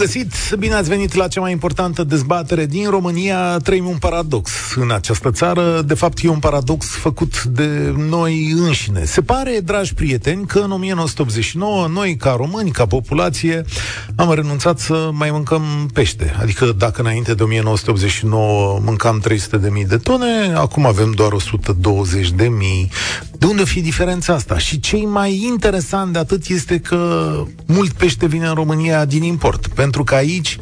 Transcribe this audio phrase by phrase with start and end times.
[0.00, 0.32] Găsit!
[0.58, 3.56] Bine ați venit la cea mai importantă dezbatere din România.
[3.56, 5.82] Trăim un paradox în această țară.
[5.86, 9.04] De fapt, e un paradox făcut de noi înșine.
[9.04, 13.64] Se pare, dragi prieteni, că în 1989 noi, ca români, ca populație,
[14.16, 15.62] am renunțat să mai mâncăm
[15.92, 16.34] pește.
[16.40, 22.88] Adică dacă înainte de 1989 mâncam 300.000 de tone, acum avem doar 120.000.
[23.38, 24.58] De unde fi diferența asta?
[24.58, 27.32] Și cei mai interesant de atât este că
[27.66, 30.58] mult pește vine în România din import, pentru că aici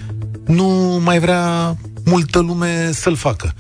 [0.46, 3.54] nu mai vrea multă lume să-l facă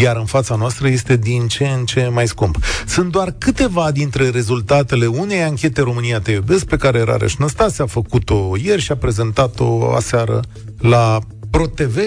[0.00, 2.58] iar în fața noastră este din ce în ce mai scump.
[2.86, 7.86] Sunt doar câteva dintre rezultatele unei anchete România Te Iubesc, pe care Rareș Năstase a
[7.86, 10.40] făcut-o ieri și a prezentat-o aseară
[10.78, 11.18] la
[11.50, 11.98] ProTV.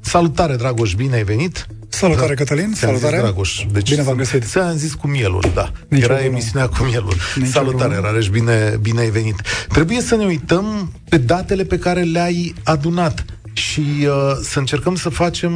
[0.00, 1.66] Salutare, Dragoș, bine ai venit!
[1.96, 2.34] Salutare, da.
[2.34, 2.72] Cătălin!
[2.74, 3.16] Salutare!
[3.16, 3.64] Dragoș.
[3.72, 4.44] Deci, bine v-am găsit!
[4.44, 5.72] Ți-am zis cu mielul, da.
[5.88, 7.14] Nici Era emisiunea cu mielul.
[7.34, 8.06] Nici Salutare, problemă.
[8.06, 9.42] Rareș, bine, bine ai venit!
[9.68, 14.06] Trebuie să ne uităm pe datele pe care le-ai adunat și uh,
[14.42, 15.52] să încercăm să facem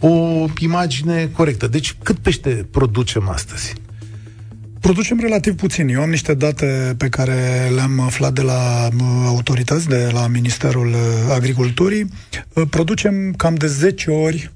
[0.00, 1.66] o imagine corectă.
[1.66, 3.72] Deci, cât pește producem astăzi?
[4.80, 5.88] Producem relativ puțin.
[5.88, 10.88] Eu am niște date pe care le-am aflat de la uh, autorități, de la Ministerul
[10.88, 12.08] uh, Agriculturii.
[12.52, 14.50] Uh, producem cam de 10 ori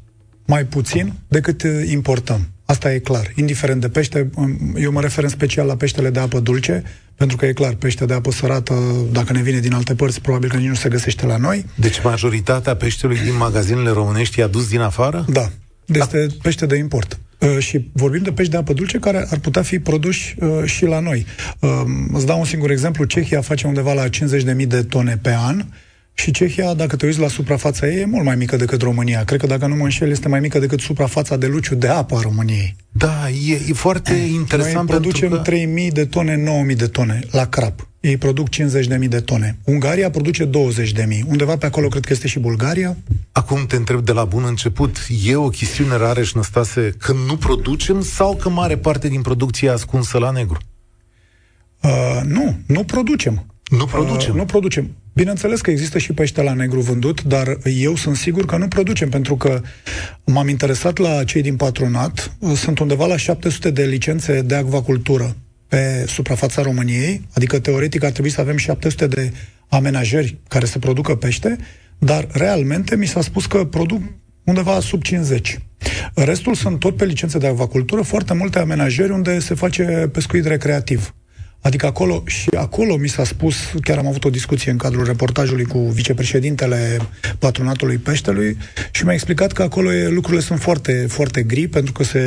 [0.45, 2.48] mai puțin decât importăm.
[2.64, 3.33] Asta e clar.
[3.34, 6.83] Indiferent de pește, um, eu mă refer în special la peștele de apă dulce,
[7.14, 8.75] pentru că e clar, pește de apă sărată,
[9.12, 11.67] dacă ne vine din alte părți, probabil că nici nu se găsește la noi.
[11.75, 15.25] Deci majoritatea peștelui din magazinele românești e adus din afară?
[15.28, 15.51] Da.
[15.86, 16.34] Este da.
[16.42, 17.19] pește de import.
[17.39, 20.84] Uh, și vorbim de pești de apă dulce care ar putea fi produși uh, și
[20.84, 21.27] la noi.
[21.58, 21.70] Uh,
[22.12, 23.05] îți dau un singur exemplu.
[23.05, 25.64] Cehia face undeva la 50.000 de tone pe an
[26.15, 29.25] și Cehia, dacă te uiți la suprafața ei, e mult mai mică decât România.
[29.25, 32.17] Cred că, dacă nu mă înșel, este mai mică decât suprafața de luciu de apă
[32.17, 32.77] a României.
[32.93, 35.42] Da, e, e foarte interesant Noi producem că...
[35.87, 37.89] 3.000 de tone, 9.000 de tone la crap.
[38.01, 39.58] Ei produc 50.000 de tone.
[39.64, 40.51] Ungaria produce 20.000.
[41.27, 42.96] Undeva pe acolo cred că este și Bulgaria.
[43.33, 47.36] Acum te întreb de la bun început, e o chestiune rare și năstase că nu
[47.36, 50.58] producem sau că mare parte din producție e ascunsă la negru?
[51.83, 53.46] Uh, nu, nu producem.
[53.70, 54.33] Nu producem.
[54.33, 54.91] Uh, nu producem.
[55.14, 59.08] Bineînțeles că există și pește la negru vândut, dar eu sunt sigur că nu producem,
[59.08, 59.61] pentru că
[60.25, 62.36] m-am interesat la cei din patronat.
[62.55, 65.36] Sunt undeva la 700 de licențe de acvacultură
[65.69, 69.33] pe suprafața României, adică teoretic ar trebui să avem 700 de
[69.69, 71.57] amenajări care să producă pește,
[71.98, 74.02] dar realmente mi s-a spus că produc
[74.45, 75.58] undeva sub 50.
[76.14, 81.14] Restul sunt tot pe licențe de acvacultură, foarte multe amenajări unde se face pescuit recreativ.
[81.64, 85.64] Adică acolo, și acolo mi s-a spus, chiar am avut o discuție în cadrul reportajului
[85.64, 86.98] cu vicepreședintele
[87.39, 88.57] patronatului peștelui
[88.91, 92.20] și mi-a explicat că acolo e, lucrurile sunt foarte, foarte gri pentru că se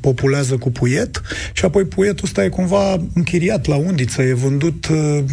[0.00, 1.22] populează cu puiet
[1.52, 5.24] și apoi puietul ăsta e cumva închiriat la undiță, e vândut uh, Uh,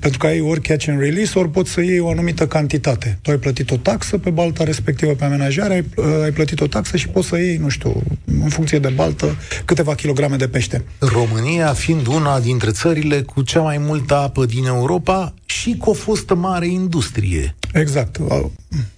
[0.00, 3.18] pentru că ai ori catch and release, ori poți să iei o anumită cantitate.
[3.22, 6.66] Tu ai plătit o taxă pe balta respectivă pe amenajare, ai, uh, ai plătit o
[6.66, 8.02] taxă și poți să iei, nu știu,
[8.42, 10.84] în funcție de baltă, câteva kilograme de pește.
[10.98, 15.92] România fiind una dintre țările cu cea mai multă apă din Europa și cu o
[15.92, 17.54] fostă mare industrie.
[17.72, 18.16] Exact.
[18.16, 18.44] Uh,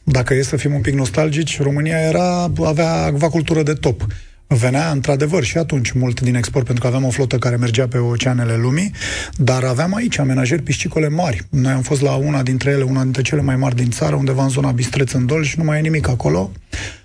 [0.02, 4.06] dacă e să fim un pic nostalgici, România era, avea acvacultură de top
[4.46, 7.98] venea într-adevăr și atunci mult din export, pentru că aveam o flotă care mergea pe
[7.98, 8.90] oceanele lumii,
[9.36, 11.46] dar aveam aici amenajări piscicole mari.
[11.50, 14.42] Noi am fost la una dintre ele, una dintre cele mai mari din țară, undeva
[14.42, 16.50] în zona Bistreț în Dol și nu mai e nimic acolo.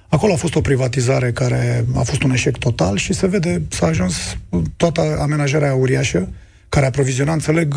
[0.07, 3.85] Acolo a fost o privatizare care a fost un eșec total și se vede, s-a
[3.85, 4.37] ajuns
[4.77, 6.29] toată amenajarea uriașă,
[6.69, 7.75] care aproviziona, înțeleg,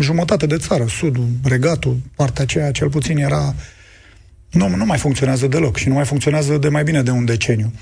[0.00, 3.54] jumătate de țară, sudul, regatul, partea aceea cel puțin era
[4.54, 7.72] nu, nu mai funcționează deloc și nu mai funcționează de mai bine de un deceniu.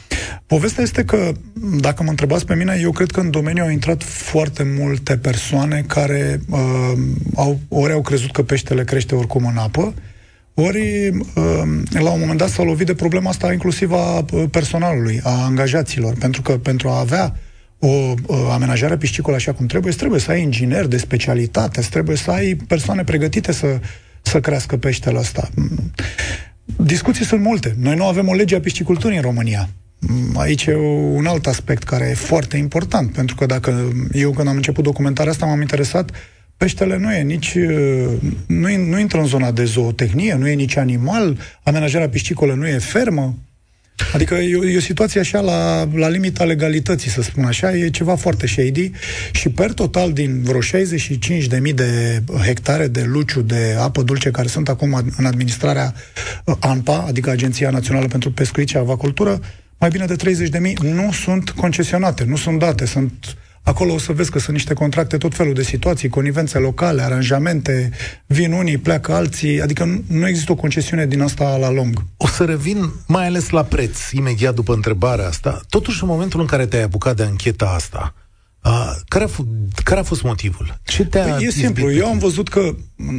[0.47, 1.33] Povestea este că,
[1.81, 5.85] dacă mă întrebați pe mine, eu cred că în domeniu au intrat foarte multe persoane
[5.87, 6.93] care uh,
[7.35, 9.95] au, ori au crezut că peștele crește oricum în apă,
[10.55, 15.21] ori uh, la un moment dat s-au lovit de problema asta inclusiv a uh, personalului,
[15.23, 17.37] a angajaților, pentru că pentru a avea
[17.79, 18.15] o uh,
[18.51, 23.05] amenajare piscicolă așa cum trebuie, trebuie să ai ingineri de specialitate, trebuie să ai persoane
[23.05, 23.81] pregătite să,
[24.23, 25.49] să crească peștele ăsta.
[26.77, 27.75] Discuții sunt multe.
[27.79, 29.69] Noi nu avem o lege a pisciculturii în România.
[30.35, 30.77] Aici e
[31.15, 35.33] un alt aspect care e foarte important, pentru că dacă eu când am început documentarea
[35.33, 36.11] asta m-am interesat,
[36.57, 37.57] peștele nu e nici,
[38.47, 42.79] nu, nu intră în zona de zootehnie, nu e nici animal, amenajarea piscicolă nu e
[42.79, 43.35] fermă.
[44.13, 47.91] Adică e o, e o situație așa la, la limita legalității, să spun așa, e
[47.91, 48.91] ceva foarte shady
[49.33, 54.69] și per total din vreo 65.000 de hectare de luciu de apă dulce care sunt
[54.69, 55.95] acum în administrarea
[56.45, 59.41] uh, ANPA, adică Agenția Națională pentru Pescuit și Avacultură,
[59.79, 60.17] mai bine de
[60.75, 64.75] 30.000 nu sunt concesionate, nu sunt date, sunt Acolo o să vezi că sunt niște
[64.75, 67.91] contracte, tot felul de situații, conivențe locale, aranjamente,
[68.27, 72.05] vin unii, pleacă alții, adică nu, nu există o concesiune din asta la lung.
[72.17, 75.61] O să revin mai ales la preț, imediat după întrebarea asta.
[75.69, 78.15] Totuși, în momentul în care te-ai apucat de ancheta asta,
[78.65, 80.81] Uh, care, a f- care a fost motivul?
[80.85, 81.93] Ce te păi, e simplu.
[81.93, 82.75] Eu am văzut că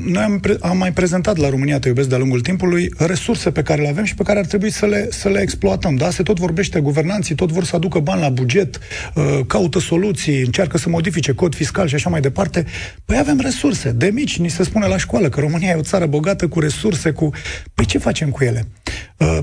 [0.05, 3.61] noi am, pre- am mai prezentat la România Te iubesc de-a lungul timpului resurse pe
[3.61, 5.95] care le avem și pe care ar trebui să le, să le exploatăm.
[5.95, 6.09] Da?
[6.09, 8.79] Se tot vorbește, guvernanții tot vor să aducă bani la buget,
[9.13, 12.65] uh, caută soluții, încearcă să modifice cod fiscal și așa mai departe.
[13.05, 13.91] Păi avem resurse.
[13.91, 17.11] De mici ni se spune la școală că România e o țară bogată cu resurse,
[17.11, 17.29] cu...
[17.73, 18.67] Păi ce facem cu ele?
[19.17, 19.39] Uh,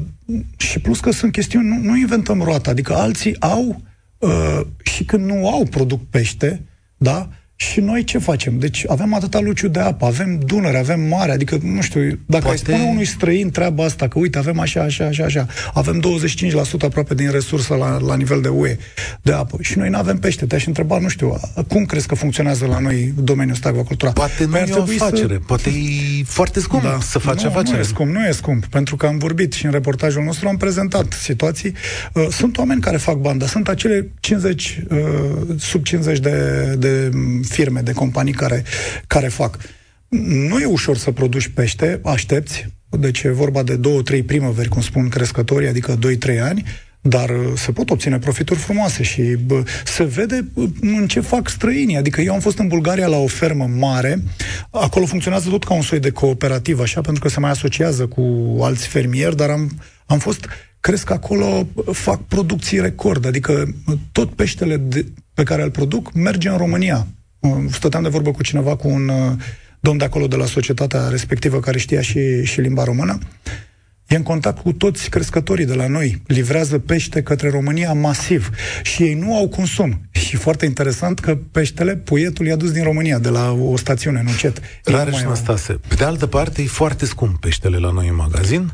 [0.57, 3.81] și plus că sunt chestiuni, nu, nu inventăm roata, adică alții au
[4.21, 6.65] Uh, și când nu au produc pește,
[6.97, 7.29] da,
[7.61, 8.59] și noi ce facem?
[8.59, 12.49] Deci avem atâta luciu de apă, avem Dunăre, avem mare, adică, nu știu, dacă Poate...
[12.49, 16.03] ai spune unui străin treaba asta, că uite, avem așa, așa, așa, așa, avem
[16.81, 18.77] 25% aproape din resursă la, la nivel de UE
[19.23, 20.47] de apă și noi nu avem pește.
[20.47, 24.13] Te-aș întreba, nu știu, cum crezi că funcționează la noi domeniul ăsta acvacultura?
[24.13, 25.41] Poate nu păi e o afacere, să...
[25.47, 26.99] poate e foarte scump da.
[27.01, 27.77] să faci nu, afacere.
[27.77, 30.57] Nu e scump, nu e scump, pentru că am vorbit și în reportajul nostru am
[30.57, 31.73] prezentat situații.
[32.13, 34.99] Uh, sunt oameni care fac banda, sunt acele 50, uh,
[35.59, 37.11] sub 50 de, de
[37.51, 38.65] firme, de companii care,
[39.07, 39.59] care fac.
[40.49, 44.81] Nu e ușor să produci pește, aștepți, deci e vorba de două, trei primăveri, cum
[44.81, 46.65] spun crescătorii, adică 2-3 ani,
[47.01, 51.49] dar uh, se pot obține profituri frumoase și bă, se vede uh, în ce fac
[51.49, 51.97] străinii.
[51.97, 54.23] Adică eu am fost în Bulgaria la o fermă mare,
[54.71, 58.57] acolo funcționează tot ca un soi de cooperativ, așa, pentru că se mai asociază cu
[58.61, 59.71] alți fermieri, dar am,
[60.07, 60.47] am fost
[60.81, 63.75] crezi că acolo fac producții record, adică
[64.13, 67.07] tot peștele de, pe care îl produc merge în România.
[67.71, 69.33] Stăteam de vorbă cu cineva, cu un uh,
[69.81, 73.19] domn de acolo de la societatea respectivă care știa și, și limba română.
[74.07, 78.51] E în contact cu toți crescătorii de la noi, livrează pește către România masiv
[78.83, 80.01] și ei nu au consum.
[80.11, 84.31] Și foarte interesant că peștele, puietul i-a dus din România, de la o stațiune, nu
[84.39, 84.61] cet.
[84.85, 88.73] Rareș Năstase, pe de altă parte, e foarte scump peștele la noi în magazin?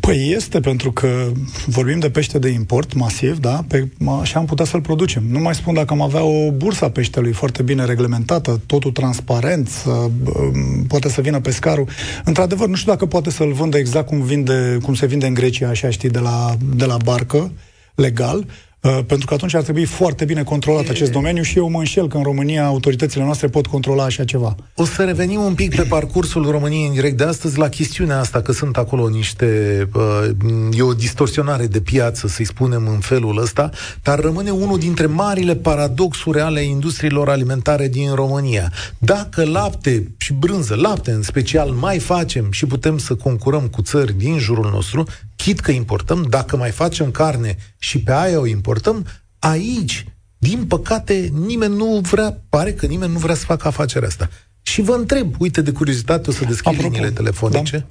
[0.00, 1.32] Păi este, pentru că
[1.66, 3.64] vorbim de pește de import masiv, da?
[3.68, 3.88] Pe,
[4.20, 5.22] așa am putea să-l producem.
[5.30, 9.68] Nu mai spun dacă am avea o bursă a peștelui foarte bine reglementată, totul transparent,
[9.68, 11.88] să, um, poate să vină pescarul.
[12.24, 15.68] Într-adevăr, nu știu dacă poate să-l vândă exact cum, vinde, cum se vinde în Grecia,
[15.68, 17.52] așa știi, de la, de la barcă,
[17.94, 18.73] legal, Uh,
[19.06, 20.90] pentru că atunci ar trebui foarte bine controlat e...
[20.90, 24.54] acest domeniu și eu mă înșel că în România autoritățile noastre pot controla așa ceva.
[24.74, 28.40] O să revenim un pic pe parcursul României în direct de astăzi la chestiunea asta,
[28.42, 29.48] că sunt acolo niște...
[29.94, 33.70] Uh, e o distorsionare de piață, să-i spunem în felul ăsta,
[34.02, 38.72] dar rămâne unul dintre marile paradoxuri ale industriilor alimentare din România.
[38.98, 44.18] Dacă lapte și brânză, lapte în special, mai facem și putem să concurăm cu țări
[44.18, 45.04] din jurul nostru,
[45.36, 49.06] chit că importăm, dacă mai facem carne și pe aia o importăm,
[49.38, 50.04] aici,
[50.38, 54.30] din păcate, nimeni nu vrea, pare că nimeni nu vrea să facă afacerea asta.
[54.62, 57.76] Și vă întreb, uite de curiozitate, o să deschid Apropo, liniile telefonice.
[57.76, 57.86] Da.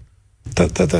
[0.53, 0.97] Da, da, da.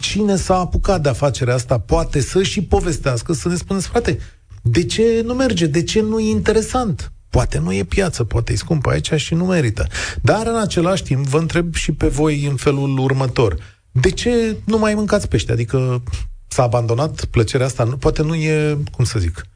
[0.00, 4.18] Cine s-a apucat de afacerea asta poate să și povestească, să ne spuneți, frate,
[4.62, 5.66] de ce nu merge?
[5.66, 7.12] De ce nu e interesant?
[7.32, 9.86] Poate nu e piață, poate e scumpă aici și nu merită.
[10.22, 13.56] Dar în același timp vă întreb și pe voi în felul următor.
[13.92, 15.52] De ce nu mai mâncați pește?
[15.52, 16.02] Adică
[16.48, 17.84] s-a abandonat plăcerea asta?
[17.84, 19.46] Nu, poate nu e, cum să zic,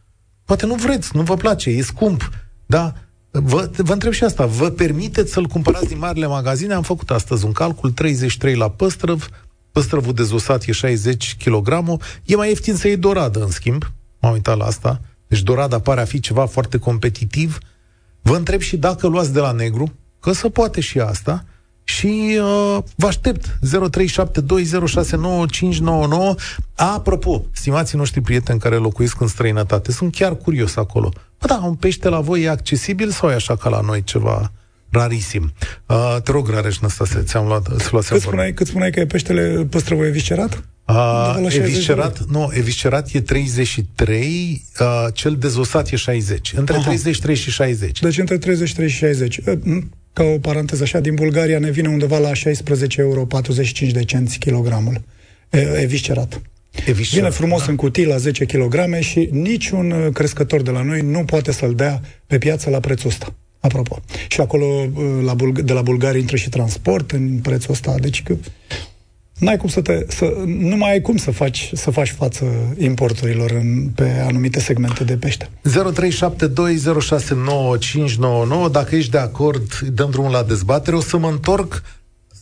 [0.45, 2.31] poate nu vreți, nu vă place, e scump.
[2.67, 2.95] Da?
[3.31, 4.47] Vă, vă întreb și asta.
[4.47, 6.75] Vă permiteți să-l cumpărați din marile magazine?
[6.75, 9.29] Am făcut astăzi un calcul, 33 la păstrăv,
[9.73, 11.69] păstrăvul dezosat e 60 kg,
[12.25, 13.85] e mai ieftin să iei doradă, în schimb.
[14.21, 15.01] M-am uitat la asta.
[15.27, 17.59] Deci dorada pare a fi ceva foarte competitiv.
[18.23, 21.45] Vă întreb și dacă luați de la negru, că se poate și asta,
[21.89, 23.59] și uh, vă aștept 0372069599.
[26.75, 31.13] Apropo, stimații noștri prieteni care locuiesc în străinătate, sunt chiar curios acolo.
[31.41, 34.53] Bă, da, un pește la voi e accesibil sau e așa ca la noi ceva
[34.91, 35.53] rarisim?
[35.87, 39.07] Uh, te rog, Rareș Năstase, ți-am luat, să luați cât spuneai, cât spuneai că e
[39.07, 40.65] peștele păstrăvoie viscerat?
[40.89, 46.53] Uh, eviscerat, nu, eviscerat e 33, uh, cel dezosat e 60.
[46.57, 46.85] Între Aha.
[46.85, 48.01] 33 și 60.
[48.01, 49.41] Deci între 33 și 60.
[50.13, 54.39] Ca o paranteză așa, din Bulgaria ne vine undeva la 16 euro 45 de cenți
[54.39, 55.01] kilogramul.
[55.81, 56.41] Eviscerat.
[56.87, 57.71] Eviscerat, Vine frumos da?
[57.71, 61.75] în cutii la 10 kg și niciun uh, crescător de la noi nu poate să-l
[61.75, 63.35] dea pe piață la prețul ăsta.
[63.61, 64.01] Apropo.
[64.29, 67.95] Și acolo uh, la Bulg- de la Bulgaria intră și transport în prețul ăsta.
[68.01, 68.37] Deci că
[69.39, 72.45] n-ai cum să te, să, nu mai ai cum să faci, să faci față
[72.79, 75.49] importurilor în, pe anumite segmente de pește.
[75.69, 75.73] 0372069599
[78.71, 80.97] Dacă ești de acord, dăm drumul la dezbatere.
[80.97, 81.83] O să mă întorc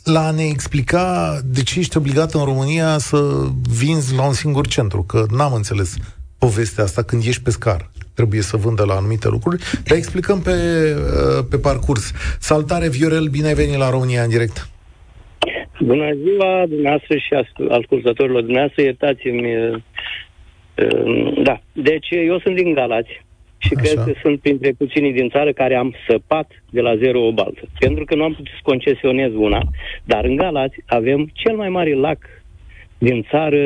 [0.05, 4.67] la a ne explica de ce ești obligat în România să vinzi la un singur
[4.67, 5.95] centru, că n-am înțeles
[6.39, 7.91] povestea asta când ești pescar.
[8.15, 12.11] Trebuie să vândă la anumite lucruri, dar explicăm pe, uh, pe parcurs.
[12.41, 14.69] Saltare, Viorel, bine ai venit la România în direct.
[15.85, 17.35] Bună ziua, dumneavoastră și
[17.69, 19.57] ascultătorilor dumneavoastră, iertați-mi.
[19.57, 19.77] Uh,
[20.75, 23.23] uh, da, deci eu sunt din Galați
[23.59, 23.83] și Așa.
[23.83, 27.61] cred că sunt printre puținii din țară care am săpat de la zero o baltă.
[27.79, 29.61] Pentru că nu am putut să concesionez una,
[30.05, 32.19] dar în Galați avem cel mai mare lac
[32.99, 33.63] din țară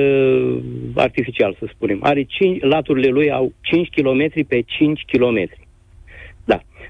[0.95, 1.99] artificial, să spunem.
[2.03, 5.49] Are 5, laturile lui au 5 km pe 5 km.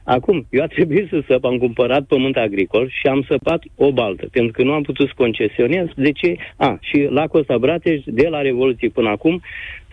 [0.09, 0.15] Da.
[0.15, 4.29] Acum, eu a trebuit să săp, am cumpărat pământ agricol și am săpat o baltă,
[4.31, 5.87] pentru că nu am putut să concesionez.
[5.97, 6.37] De ce?
[6.57, 9.43] A, și lacul ăsta Brateș, de la Revoluție până acum,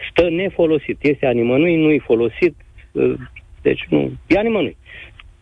[0.10, 0.98] stă nefolosit.
[1.02, 2.56] Este animănui, nu-i folosit,
[2.96, 3.16] ă,
[3.62, 4.78] deci nu, e animănui.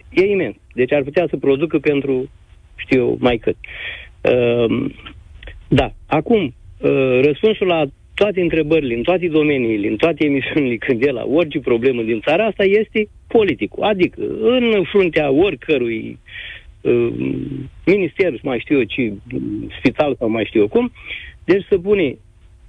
[0.09, 0.55] E imens.
[0.73, 2.29] Deci ar putea să producă pentru,
[2.75, 3.55] știu mai cât.
[4.21, 4.91] Uh,
[5.67, 5.91] da.
[6.07, 11.25] Acum, uh, răspunsul la toate întrebările, în toate domeniile, în toate emisiunile, când e la
[11.25, 13.83] orice problemă din țara asta, este politicul.
[13.83, 16.19] Adică, în fruntea oricărui
[16.81, 17.07] uh,
[17.85, 19.13] minister, mai știu eu ce,
[19.77, 20.91] spital sau mai știu eu cum,
[21.43, 22.17] deci să pune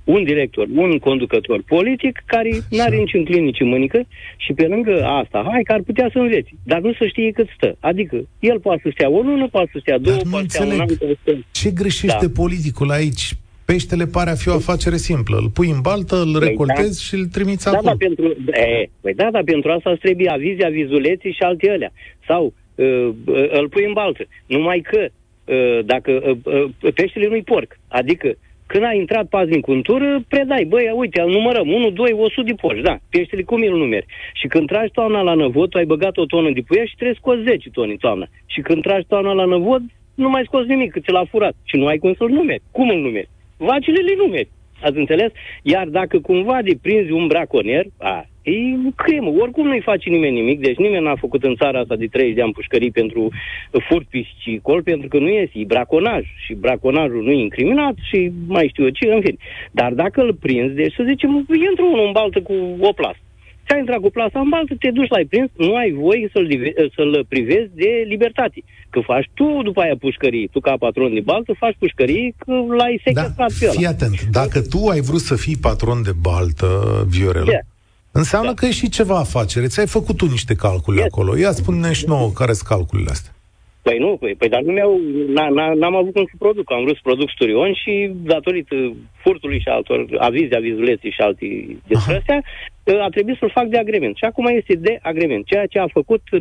[0.04, 4.06] un director, un conducător politic care nu are niciun clinici în mânică
[4.36, 7.48] și pe lângă asta, hai că ar putea să înveți, dar nu să știe cât
[7.56, 7.76] stă.
[7.80, 10.80] Adică el poate să stea o lună, poate să stea două, poate să stea un
[10.80, 10.88] an.
[11.50, 12.32] Ce greșește da.
[12.34, 13.34] politicul aici?
[13.64, 15.36] Peștele pare a fi o afacere simplă.
[15.36, 17.04] Îl pui în baltă, îl păi recoltezi da.
[17.06, 17.90] și îl trimiți da, acolo.
[17.90, 21.92] Da, pentru, e, păi da, dar pentru asta îți trebuie avizia, vizuleții și alte alea.
[22.28, 24.22] Sau uh, uh, îl pui în baltă.
[24.46, 26.10] Numai că uh, dacă
[26.44, 27.78] uh, uh, peștele nu-i porc.
[27.88, 32.42] Adică când a intrat paznic în tură, predai, băi, uite, îl numărăm, 1, 2, 100
[32.42, 34.06] de porci, da, peștele cum îl numeri?
[34.32, 37.16] Și când tragi toamna la năvod, tu ai băgat o tonă de puia și trebuie
[37.20, 38.26] scoți 10 toni toamna.
[38.46, 39.82] Și când tragi toamna la năvod,
[40.14, 41.54] nu mai scoți nimic, că ți l-a furat.
[41.64, 42.62] Și nu ai cum să-l numeri.
[42.70, 43.28] Cum îl numeri?
[43.56, 44.48] Vacile le numeri.
[44.82, 45.32] Ați înțeles?
[45.62, 48.52] Iar dacă cumva de prinzi un braconier, a, e
[48.96, 49.30] cremă.
[49.30, 52.42] Oricum nu-i face nimeni nimic, deci nimeni n-a făcut în țara asta de 30 de
[52.42, 53.28] ani pușcării pentru
[53.88, 56.24] furt piscicol, pentru că nu este, e braconaj.
[56.44, 59.36] Și braconajul nu e incriminat și mai știu eu ce, în fine.
[59.70, 61.30] Dar dacă îl prinzi, deci să zicem,
[61.68, 63.18] intră unul în baltă cu o plasă
[63.66, 66.48] ți-a intrat cu plasa în baltă, te duci, l-ai prins, nu ai voie să-l,
[66.94, 68.62] să-l privezi de libertate.
[68.90, 73.00] Că faci tu după aia pușcării, tu ca patron de baltă faci pușcării că l-ai
[73.04, 73.72] sequestrat da, pe ăla.
[73.72, 76.68] Fii atent, dacă tu ai vrut să fii patron de baltă,
[77.08, 77.64] Viorel, yeah.
[78.12, 78.54] înseamnă da.
[78.54, 79.66] că e și ceva afacere.
[79.66, 81.06] Ți-ai făcut tu niște calcule yes.
[81.06, 81.36] acolo.
[81.36, 83.32] Ia spune și nouă care sunt calculele astea.
[83.86, 85.00] Păi nu, păi, păi dar nu mi-au,
[85.74, 86.72] n-am avut cum să produc.
[86.72, 88.74] Am vrut să produc sturion și datorită
[89.22, 91.46] furtului și altor avizi, avizuleții și alte
[91.86, 92.42] despre astea,
[92.84, 94.16] a trebuit să-l fac de agrement.
[94.16, 95.46] Și acum este de agrement.
[95.46, 96.40] Ceea ce a făcut 99,9%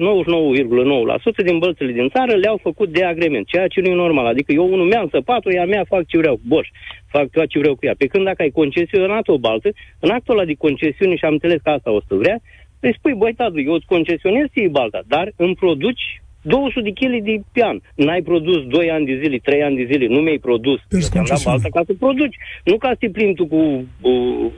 [1.45, 4.25] din bălțile din țară le-au făcut de agrement, ceea ce nu e normal.
[4.25, 6.67] Adică eu unul mi-am săpat-o, ea mea fac ce vreau, boș,
[7.07, 7.95] fac tot ce vreau cu ea.
[7.97, 9.69] Pe când dacă ai concesionat o baltă,
[9.99, 12.39] în actul ăla de concesiune și am înțeles că asta o să vrea,
[12.79, 17.23] îi spui, băi, tatu, eu îți concesionez ție balta, dar îmi produci 200 de kg
[17.23, 17.81] de pian.
[17.95, 20.79] N-ai produs 2 ani de zile, 3 ani de zile, nu mi-ai produs.
[20.99, 22.35] Ți-am dat balta ca să produci.
[22.63, 24.51] Nu ca să te plimbi tu cu uh, uh,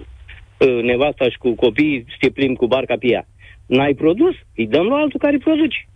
[0.83, 3.27] nevasta și cu copiii, să te plimbi cu barca pe ea.
[3.65, 5.87] N-ai produs, îi dăm la altul care produci.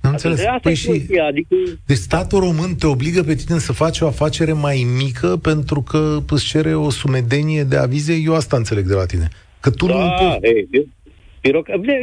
[0.00, 0.44] Am înțeles.
[0.62, 0.88] Păi și...
[1.28, 1.54] adică...
[1.86, 6.18] Deci statul român te obligă pe tine să faci o afacere mai mică pentru că
[6.28, 8.14] îți cere o sumedenie de avize?
[8.24, 9.28] Eu asta înțeleg de la tine.
[9.60, 10.46] Că tu da, nu poți...
[10.46, 10.68] Ei,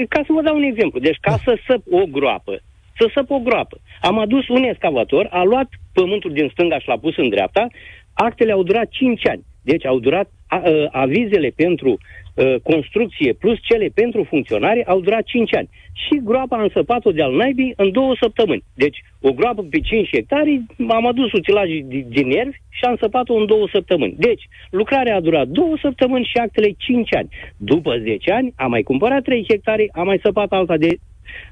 [0.10, 1.00] ca să vă dau un exemplu.
[1.00, 1.38] Deci ca da.
[1.44, 2.62] să săp o groapă
[2.98, 3.78] să săpă o groapă.
[4.02, 7.68] Am adus un excavator, a luat pământul din stânga și l-a pus în dreapta,
[8.14, 9.44] actele au durat 5 ani.
[9.72, 15.24] Deci au durat a, a, avizele pentru a, construcție plus cele pentru funcționare au durat
[15.24, 15.70] 5 ani.
[15.94, 18.64] Și groapa am săpat-o de-al naibii în două săptămâni.
[18.74, 23.46] Deci o groapă pe 5 hectare, am adus utilajii din nervi și am săpat-o în
[23.46, 24.16] două săptămâni.
[24.18, 27.30] Deci lucrarea a durat două săptămâni și actele 5 ani.
[27.58, 30.98] După 10 ani am mai cumpărat 3 hectare, am mai săpat alta de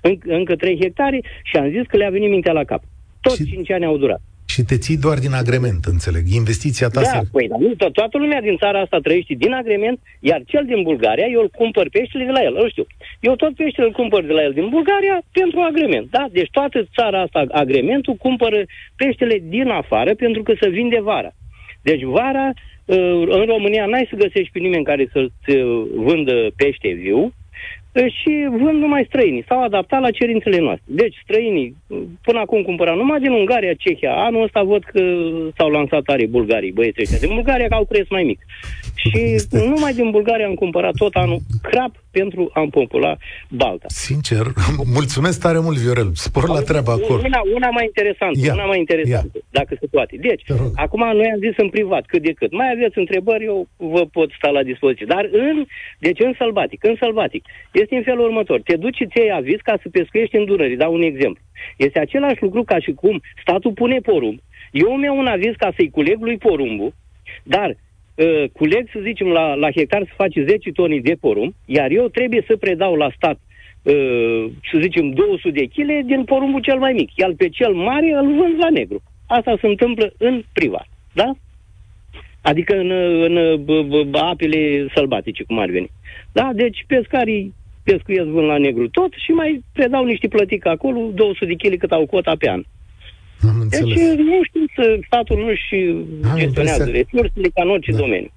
[0.01, 2.83] în, încă 3 hectare și am zis că le-a venit mintea la cap.
[3.21, 3.51] Toți și...
[3.51, 4.21] 5 ani au durat.
[4.55, 6.23] Și te ții doar din agrement, înțeleg.
[6.41, 7.19] Investiția ta Da, se...
[7.35, 10.81] păi, dar nu, to- toată lumea din țara asta trăiește din agrement, iar cel din
[10.89, 12.85] Bulgaria, eu îl cumpăr peștele de la el, îl știu.
[13.19, 16.23] Eu tot peștele îl cumpăr de la el din Bulgaria pentru agrement, da?
[16.31, 18.59] Deci toată țara asta, agrementul, cumpără
[18.95, 21.31] peștele din afară pentru că se vinde vara.
[21.81, 22.47] Deci vara,
[22.85, 27.33] uh, în România, n-ai să găsești pe nimeni care să-ți uh, vândă pește viu,
[28.03, 29.45] și vând numai străinii.
[29.47, 30.85] S-au adaptat la cerințele noastre.
[30.87, 31.75] Deci, străinii,
[32.21, 34.13] până acum cumpărau numai din Ungaria, Cehia.
[34.15, 35.01] Anul ăsta văd că
[35.57, 37.27] s-au lansat tare bulgarii, băieții ăștia.
[37.27, 38.39] Din Bulgaria că au preț mai mic.
[38.95, 39.21] Și
[39.73, 43.13] numai din Bulgaria am cumpărat tot anul crap pentru a popula
[43.49, 43.85] Balta.
[43.87, 44.45] Sincer,
[44.97, 46.09] mulțumesc tare mult, Viorel.
[46.13, 47.21] Spor la treaba acolo.
[47.31, 48.53] Una, una mai interesantă, Ia.
[48.53, 49.41] una mai interesantă, Ia.
[49.59, 50.15] dacă se poate.
[50.29, 50.43] Deci,
[50.75, 52.51] acum noi am zis în privat, cât de cât.
[52.51, 55.05] Mai aveți întrebări, eu vă pot sta la dispoziție.
[55.15, 55.65] Dar în,
[55.99, 58.61] deci în sălbatic, în sălbatic, este în felul următor.
[58.61, 60.75] Te duci și ți aviz ca să pescuiești în Dunăre.
[60.75, 61.43] Dau un exemplu.
[61.77, 64.39] Este același lucru ca și cum statul pune porumb,
[64.71, 66.93] eu îmi iau un aviz ca să-i culeg lui porumbul,
[67.43, 67.75] dar
[68.15, 72.07] uh, culeg, să zicem, la, la hectar să face 10 toni de porumb, iar eu
[72.07, 73.39] trebuie să predau la stat
[73.83, 77.09] uh, să zicem, 200 de kg din porumbul cel mai mic.
[77.15, 79.01] Iar pe cel mare îl vând la negru.
[79.27, 80.87] Asta se întâmplă în privat.
[81.13, 81.31] Da?
[82.41, 82.91] Adică în,
[83.27, 85.89] în b- b- apele sălbatice, cum ar veni.
[86.31, 86.51] Da?
[86.53, 87.53] Deci pescarii
[87.83, 91.91] pescuiesc vând la negru tot și mai predau niște plătică acolo, 200 de kg cât
[91.91, 92.63] au cota pe an.
[93.47, 93.81] Am deci
[94.17, 97.97] nu știu să statul nu-și gestionează resursele ca în orice da.
[97.97, 98.31] domeniu.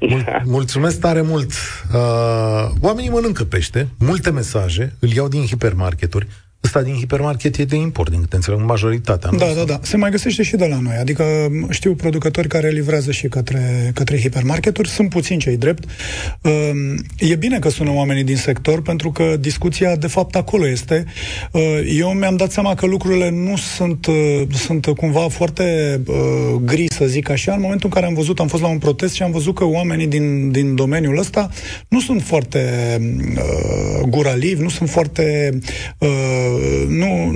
[0.00, 1.50] Mul- mulțumesc tare mult.
[1.94, 6.26] Uh, oamenii mănâncă pește, multe mesaje, îl iau din hipermarketuri.
[6.66, 9.30] Ăsta din hipermarket e de import, din câte înțeleg, majoritatea.
[9.38, 9.78] Da, da, da.
[9.82, 10.96] Se mai găsește și de la noi.
[11.00, 11.24] Adică
[11.70, 14.88] știu producători care livrează și către, către hipermarketuri.
[14.88, 15.84] Sunt puțini cei drept.
[17.18, 21.04] E bine că sună oamenii din sector, pentru că discuția, de fapt, acolo este.
[21.96, 24.06] Eu mi-am dat seama că lucrurile nu sunt,
[24.50, 26.00] sunt cumva foarte
[26.64, 27.52] gri, să zic așa.
[27.52, 29.64] În momentul în care am văzut, am fost la un protest și am văzut că
[29.64, 31.50] oamenii din, din domeniul ăsta
[31.88, 32.60] nu sunt foarte
[33.36, 35.58] uh, guralivi, nu sunt foarte
[35.98, 36.08] uh,
[36.88, 37.30] nu,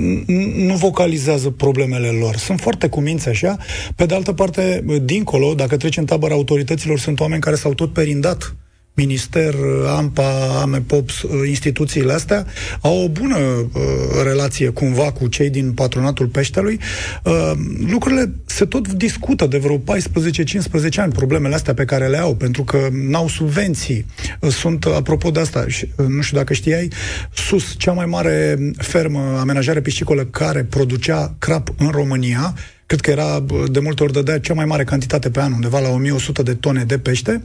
[0.55, 2.35] nu vocalizează problemele lor.
[2.35, 3.57] Sunt foarte cuminți așa.
[3.95, 7.93] Pe de altă parte, dincolo, dacă treci în tabăra autorităților, sunt oameni care s-au tot
[7.93, 8.55] perindat
[8.93, 9.55] Minister,
[9.87, 12.45] AMPA, AMEPOPS, instituțiile astea
[12.81, 13.81] au o bună uh,
[14.23, 16.79] relație cumva cu cei din patronatul peștelui.
[17.23, 17.51] Uh,
[17.89, 19.81] lucrurile se tot discută de vreo 14-15
[20.95, 24.05] ani, problemele astea pe care le au, pentru că n-au subvenții.
[24.39, 26.87] Uh, sunt, apropo de asta, uh, nu știu dacă știai,
[27.33, 32.53] sus, cea mai mare fermă amenajare piscicolă care producea crap în România,
[32.85, 35.89] cred că era de multe ori dădea cea mai mare cantitate pe an, undeva la
[35.89, 37.41] 1100 de tone de pește,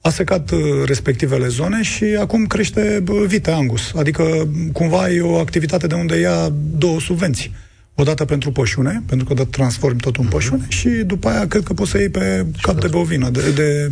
[0.00, 3.92] a secat uh, respectivele zone și acum crește vite angus.
[3.96, 7.54] Adică cumva e o activitate de unde ia două subvenții.
[7.94, 10.36] O dată pentru pășune, pentru că transformi totul în mhm.
[10.36, 10.68] pășune, uh-huh.
[10.68, 13.90] și după aia cred că poți să iei pe cap de bovină, de, de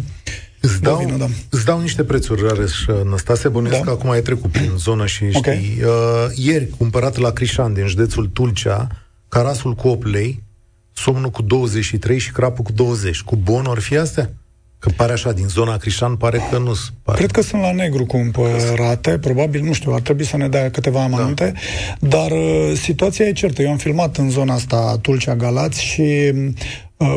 [0.60, 1.26] Îți dau, bovină, da.
[1.50, 3.84] îți dau niște prețuri rare și uh, Năstase, bănuiesc da.
[3.84, 5.34] că acum ai trecut prin zonă și știi.
[5.34, 5.78] Okay.
[5.84, 8.88] Uh, ieri, cumpărat la Crișan, din județul Tulcea,
[9.28, 10.42] carasul cu 8 lei,
[10.92, 13.20] somnul cu 23 și crapul cu 20.
[13.20, 14.32] Cu bon or fi astea?
[14.78, 17.18] Că pare așa, din zona Crișan pare că nu pare.
[17.18, 21.02] Cred că sunt la negru cumpărate, probabil, nu știu, ar trebui să ne dea câteva
[21.02, 21.52] amănunte,
[22.00, 22.08] da.
[22.08, 23.62] dar uh, situația e certă.
[23.62, 26.32] Eu am filmat în zona asta Tulcea Galați și
[26.96, 27.08] uh,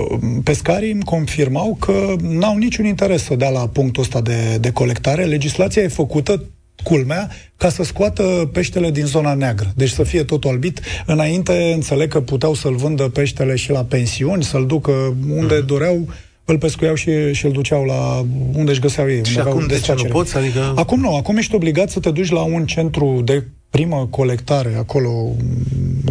[0.44, 5.24] pescarii îmi confirmau că n-au niciun interes să dea la punctul ăsta de, de colectare.
[5.24, 6.44] Legislația e făcută
[6.84, 9.72] culmea, ca să scoată peștele din zona neagră.
[9.76, 10.80] Deci să fie totul albit.
[11.06, 15.66] Înainte înțeleg că puteau să-l vândă peștele și la pensiuni, să-l ducă unde uh-huh.
[15.66, 16.08] doreau
[16.52, 19.26] îl pescuiau și, și îl duceau la unde își găseau ei.
[19.26, 20.38] Și acum de ce nu poți?
[20.38, 20.74] Adică...
[20.76, 25.10] Acum nu, acum ești obligat să te duci la un centru de primă colectare, acolo,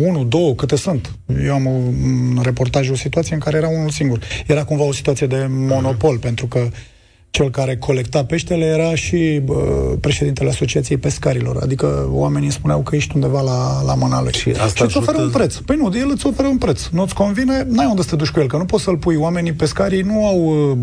[0.01, 1.13] unul, două, câte sunt.
[1.45, 4.19] Eu am un reportaj, o situație în care era unul singur.
[4.47, 6.21] Era cumva o situație de monopol, uh-huh.
[6.21, 6.69] pentru că
[7.31, 9.55] cel care colecta peștele era și bă,
[10.01, 11.59] președintele Asociației Pescarilor.
[11.63, 14.31] Adică oamenii spuneau că ești undeva la, la mânală.
[14.31, 15.55] Și, asta și îți oferă un preț.
[15.55, 16.87] Păi nu, el îți oferă un preț.
[16.87, 19.17] Nu-ți convine, n-ai unde să te duci cu el, că nu poți să-l pui.
[19.17, 20.79] Oamenii pescarii nu au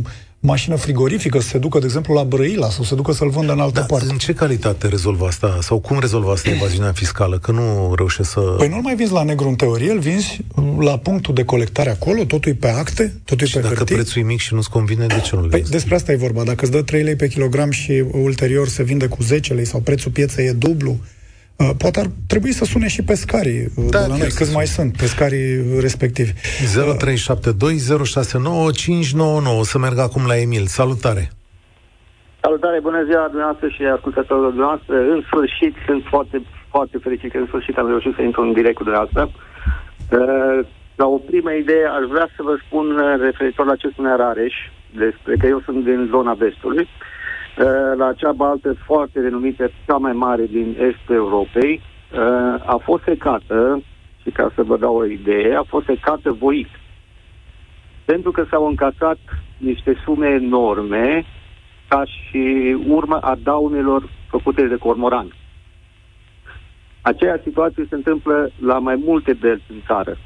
[0.45, 3.51] mașină frigorifică să se ducă, de exemplu, la Brăila sau să se ducă să-l vândă
[3.51, 4.05] în altă da, parte.
[4.09, 5.57] În ce calitate rezolvă asta?
[5.61, 7.37] Sau cum rezolvă asta evaziunea fiscală?
[7.37, 8.39] Că nu reușește să...
[8.39, 10.39] Păi nu-l mai vinzi la negru în teorie, îl vinzi
[10.79, 13.95] la punctul de colectare acolo, totul e pe acte, totul e pe dacă hârtii.
[13.95, 16.43] prețul e mic și nu-ți convine, de ce nu-l păi despre asta e vorba.
[16.43, 19.79] Dacă îți dă 3 lei pe kilogram și ulterior se vinde cu 10 lei sau
[19.79, 21.14] prețul pieței e dublu, Uh,
[21.77, 24.97] poate ar trebui să sune și pescarii uh, da, de la noi, câți mai sunt
[24.97, 26.31] pescarii respectivi.
[26.31, 26.37] 0372069599
[29.61, 30.65] să merg acum la Emil.
[30.65, 31.29] Salutare!
[32.41, 34.95] Salutare, bună ziua dumneavoastră și ascultătorilor dumneavoastră.
[35.15, 36.37] În sfârșit, sunt foarte,
[36.69, 39.21] foarte fericit că în sfârșit am reușit să intru în direct cu dumneavoastră.
[39.31, 40.59] Uh,
[40.95, 42.85] la o primă idee, aș vrea să vă spun
[43.27, 44.55] referitor la ce spunea Rareș,
[45.03, 46.83] despre că eu sunt din zona vestului.
[46.83, 47.14] Uh, Eh,
[47.95, 52.19] la acea baltă foarte renumită, cea mai mare din estul Europei, eh,
[52.65, 53.81] a fost secată,
[54.21, 56.67] și ca să vă dau o idee, a fost secată voit.
[58.05, 59.17] Pentru că s-au încasat
[59.57, 61.25] niște sume enorme
[61.87, 65.33] ca și urmă a daunelor făcute de cormorani.
[67.01, 70.17] Aceeași situație se întâmplă la mai multe delți în țară.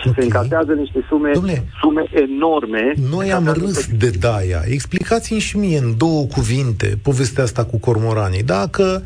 [0.00, 0.14] Și okay.
[0.18, 2.92] se încasează niște sume, Dom'le, sume enorme.
[3.10, 4.60] Noi am râs de Daia.
[4.64, 8.42] Explicați-mi și mie în două cuvinte povestea asta cu cormoranii.
[8.42, 9.02] Dacă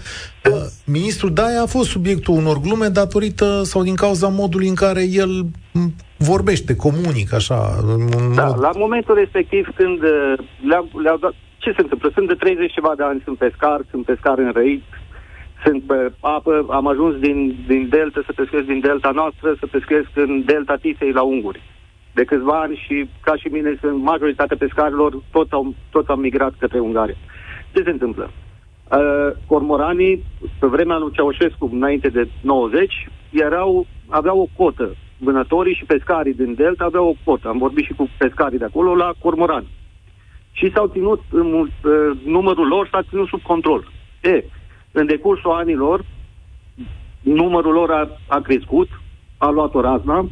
[0.50, 0.52] uh,
[0.85, 5.46] ministrul Daia a fost subiectul unor glume datorită sau din cauza modului în care el
[6.16, 7.59] vorbește, comunică așa.
[8.35, 8.61] Da, mod...
[8.61, 10.35] la momentul respectiv când uh,
[10.68, 11.35] le-au, le dat...
[11.59, 12.11] Ce se întâmplă?
[12.14, 14.83] Sunt de 30 ceva de ani, sunt pescar, sunt pescar înrăit,
[15.64, 20.09] sunt pe apă, am ajuns din, din delta să pescuiesc din delta noastră, să pescuiesc
[20.14, 21.62] în delta Tisei la Unguri.
[22.14, 26.53] De câțiva ani și ca și mine, sunt majoritatea pescarilor, toți au, toți au migrat
[26.59, 27.16] către Ungaria.
[27.72, 28.31] Ce se întâmplă?
[28.90, 30.25] Uh, cormoranii,
[30.59, 34.94] pe vremea lui Ceaușescu, înainte de 90, erau, aveau o cotă.
[35.18, 37.48] Vânătorii și pescarii din delta aveau o cotă.
[37.48, 39.68] Am vorbit și cu pescarii de acolo la cormorani.
[40.53, 41.70] Și s-au ținut, uh,
[42.25, 43.90] numărul lor s-a ținut sub control.
[44.22, 44.44] E,
[44.92, 46.05] în decursul anilor,
[47.20, 48.88] numărul lor a, a crescut,
[49.38, 50.28] a luat o razna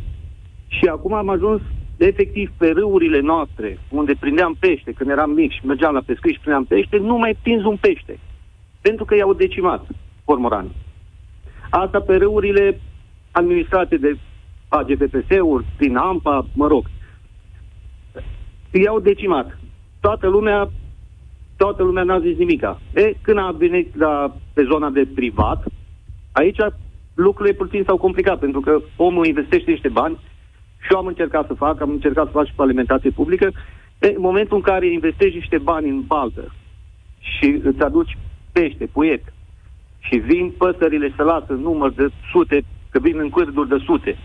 [0.67, 1.61] și acum am ajuns
[1.97, 6.41] efectiv pe râurile noastre, unde prindeam pește, când eram mic și mergeam la pescuit și
[6.41, 8.19] prindeam pește, nu mai prins un pește.
[8.81, 9.87] Pentru că i-au decimat
[10.25, 10.77] cormoranii.
[11.71, 12.81] Asta pe râurile
[13.31, 14.19] administrate de
[14.69, 16.85] AGPPS-uri, prin AMPA, mă rog.
[18.71, 19.59] I-au decimat.
[20.01, 20.71] Toată lumea
[21.63, 22.81] toată lumea n-a zis nimica.
[22.95, 25.65] E, când a venit la, pe zona de privat,
[26.33, 26.61] aici
[27.15, 30.19] lucrurile puțin s-au complicat, pentru că omul investește niște bani
[30.83, 33.53] și eu am încercat să fac, am încercat să fac și pe alimentație publică.
[33.99, 36.55] E, în momentul în care investești niște bani în baltă
[37.19, 38.19] și îți aduci
[38.53, 39.23] pește, puiet,
[39.99, 44.19] și vin păsările să lasă număr de sute, că vin în cârduri de sute.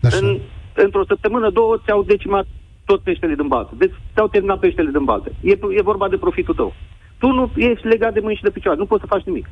[0.00, 0.38] În,
[0.74, 2.46] într-o săptămână, două, ți-au decimat
[2.90, 3.72] tot peștele din baltă.
[3.82, 5.28] Deci ți-au terminat peștele din baltă.
[5.40, 6.74] E, e vorba de profitul tău.
[7.18, 9.46] Tu nu ești legat de mâini și de picioare, nu poți să faci nimic.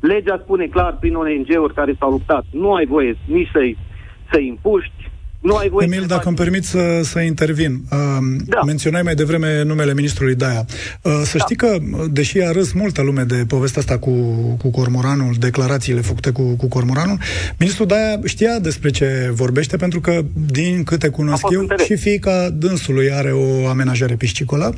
[0.00, 3.76] Legea spune clar prin ONG-uri care s-au luptat, nu ai voie nici să-i,
[4.30, 5.10] să-i împuști,
[5.44, 7.82] nu ai voie Emil, dacă îmi permit să, să intervin.
[7.90, 7.98] Uh,
[8.44, 8.60] da.
[8.66, 10.66] Menționai mai devreme numele ministrului Daia.
[11.02, 11.44] Uh, să da.
[11.44, 11.76] știi că,
[12.10, 14.10] deși a râs multă lume de povestea asta cu,
[14.58, 17.18] cu cormoranul, declarațiile făcute cu, cu cormoranul,
[17.58, 21.86] ministrul Daia știa despre ce vorbește, pentru că, din câte cunosc eu, înțeleg.
[21.86, 24.74] și fiica dânsului are o amenajare piscicolă.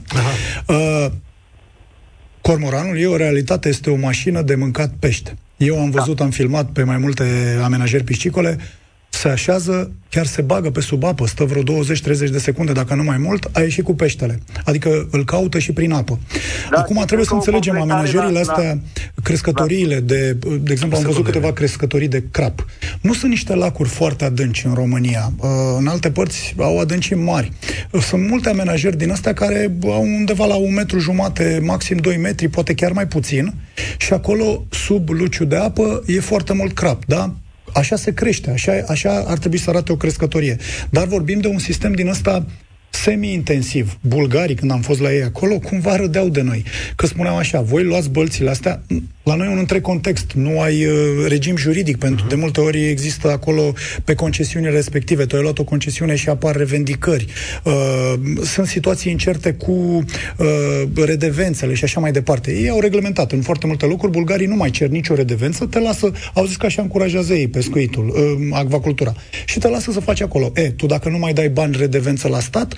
[0.66, 1.06] Uh,
[2.40, 5.36] cormoranul e o realitate, este o mașină de mâncat pește.
[5.56, 6.24] Eu am văzut, da.
[6.24, 7.24] am filmat pe mai multe
[7.62, 8.58] amenajări piscicole,
[9.16, 11.64] se așează, chiar se bagă pe sub apă, stă vreo 20-30
[12.30, 14.40] de secunde, dacă nu mai mult, a ieșit cu peștele.
[14.64, 16.18] Adică îl caută și prin apă.
[16.70, 18.78] Da, Acum trebuie să înțelegem amenajările astea, la...
[19.22, 20.14] crescătoriile da.
[20.14, 22.66] de, de exemplu, am văzut câteva crescătorii de crap.
[23.00, 25.32] Nu sunt niște lacuri foarte adânci în România.
[25.36, 25.48] Uh,
[25.78, 27.52] în alte părți au adânci mari.
[27.90, 32.16] Uh, sunt multe amenajări din astea care au undeva la un metru jumate, maxim 2
[32.16, 33.54] metri, poate chiar mai puțin,
[33.98, 37.34] și acolo, sub luciu de apă, e foarte mult crap, da?
[37.76, 40.56] Așa se crește, așa, așa ar trebui să arate o crescătorie.
[40.90, 42.46] Dar vorbim de un sistem din ăsta
[43.06, 43.98] semi-intensiv.
[44.00, 46.64] Bulgarii, când am fost la ei acolo, cumva râdeau de noi.
[46.96, 48.82] Că spuneau așa, voi luați bălțile astea,
[49.22, 50.92] la noi un întreg context, nu ai uh,
[51.28, 52.28] regim juridic, pentru uh-huh.
[52.28, 53.72] de multe ori există acolo
[54.04, 57.26] pe concesiunile respective, tu ai luat o concesiune și apar revendicări.
[57.64, 57.72] Uh,
[58.44, 62.52] sunt situații incerte cu uh, redevențele și așa mai departe.
[62.52, 66.10] Ei au reglementat în foarte multe lucruri, bulgarii nu mai cer nicio redevență, te lasă,
[66.34, 69.14] au zis că așa încurajează ei pescuitul, uh, acvacultura,
[69.46, 70.52] și te lasă să faci acolo.
[70.54, 72.74] E, tu dacă nu mai dai bani redevență la stat,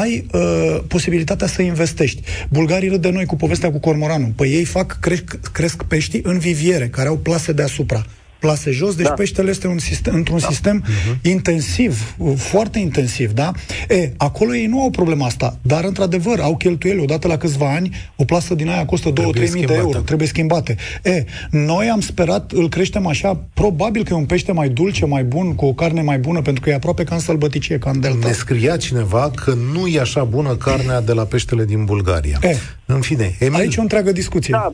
[0.00, 2.22] ai uh, posibilitatea să investești.
[2.50, 4.32] Bulgarii râd de noi cu povestea cu cormoranul.
[4.36, 8.04] Păi ei fac, cresc, cresc pești în viviere, care au plase deasupra
[8.44, 9.12] plase jos, deci da.
[9.12, 10.46] peștele este un sistem, într-un da.
[10.46, 11.20] sistem uh-huh.
[11.22, 13.52] intensiv, foarte intensiv, da?
[13.88, 17.96] E, acolo ei nu au problema asta, dar într-adevăr au cheltuieli, odată la câțiva ani,
[18.16, 20.76] o plasă din aia costă 2-3 mii de euro, trebuie schimbate.
[21.02, 25.24] E, noi am sperat, îl creștem așa, probabil că e un pește mai dulce, mai
[25.24, 28.00] bun, cu o carne mai bună, pentru că e aproape ca în sălbăticie, ca în
[28.00, 28.26] delta.
[28.26, 32.38] Ne scria cineva că nu e așa bună carnea de la peștele din Bulgaria.
[32.42, 33.58] E, în fine, Emil...
[33.58, 34.54] Aici o întreagă discuție.
[34.60, 34.70] Da,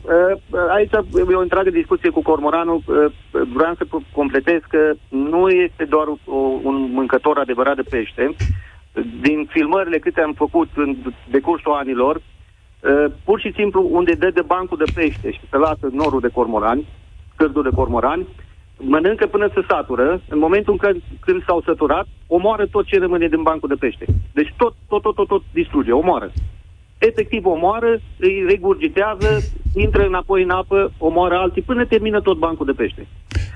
[0.73, 0.91] aici
[1.31, 2.83] e o întreagă discuție cu cormoranul
[3.31, 8.35] vreau să completez că nu este doar o, un mâncător adevărat de pește.
[9.21, 10.95] Din filmările câte am făcut în
[11.29, 15.89] decursul anilor, uh, pur și simplu unde dă de bancul de pește și se lasă
[15.91, 16.87] norul de cormorani,
[17.35, 18.27] cârdul de cormorani,
[18.77, 23.27] mănâncă până se satură, în momentul în care când s-au săturat, omoară tot ce rămâne
[23.27, 24.05] din bancul de pește.
[24.33, 26.31] Deci tot, tot, tot, tot, tot distruge, omoară.
[27.09, 29.29] Efectiv omoară, îi regurgitează,
[29.75, 33.07] intră înapoi în apă, omoară alții, până termină tot bancul de pește.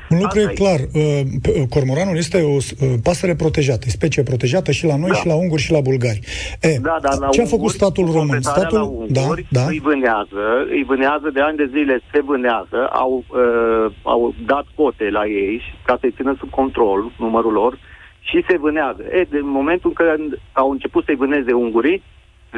[0.10, 0.80] Un lucru e clar.
[0.94, 5.16] Uh, uh, cormoranul este o uh, pasăre protejată, specie protejată și la noi, da.
[5.16, 6.20] și la unguri, și la bulgari.
[6.62, 8.42] E, da, da, la ce a făcut statul român?
[8.42, 9.66] Statul unguri, da, da.
[9.68, 15.10] îi vânează, îi vânează de ani de zile, se vânează, au, uh, au dat cote
[15.10, 17.80] la ei ca să-i țină sub control numărul lor
[18.20, 19.02] și se vânează.
[19.12, 20.16] E, de momentul în care
[20.52, 22.04] au început să-i vâneze ungurii,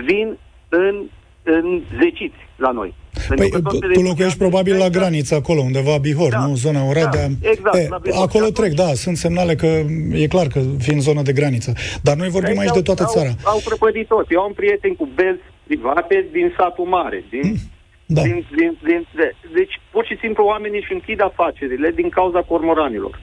[0.05, 0.37] vin
[0.69, 0.95] în,
[1.43, 2.93] în zeciți la noi.
[3.35, 3.49] Păi,
[3.93, 6.55] tu locuiești probabil la graniță acolo, undeva Bihor, da, nu?
[6.55, 7.27] Zona Oradea.
[7.27, 7.75] Da, exact.
[7.75, 9.67] E, Bihor, acolo trec, da, sunt semnale că
[10.11, 11.73] e clar că fiind zonă de graniță.
[12.01, 13.31] Dar noi vorbim aici, aici de toată au, țara.
[13.43, 14.25] Au prăpădit tot.
[14.29, 17.57] Eu am prieteni cu benzi private din satul mare, din, mm.
[18.05, 18.21] da.
[18.21, 23.19] din, din, din, de, deci, pur și simplu, oamenii își închid afacerile din cauza cormoranilor.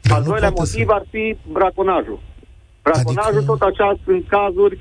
[0.00, 0.94] Dar Al doilea motiv să...
[0.98, 2.20] ar fi braconajul.
[2.82, 3.52] Braconajul, adică...
[3.52, 4.78] tot așa, sunt cazuri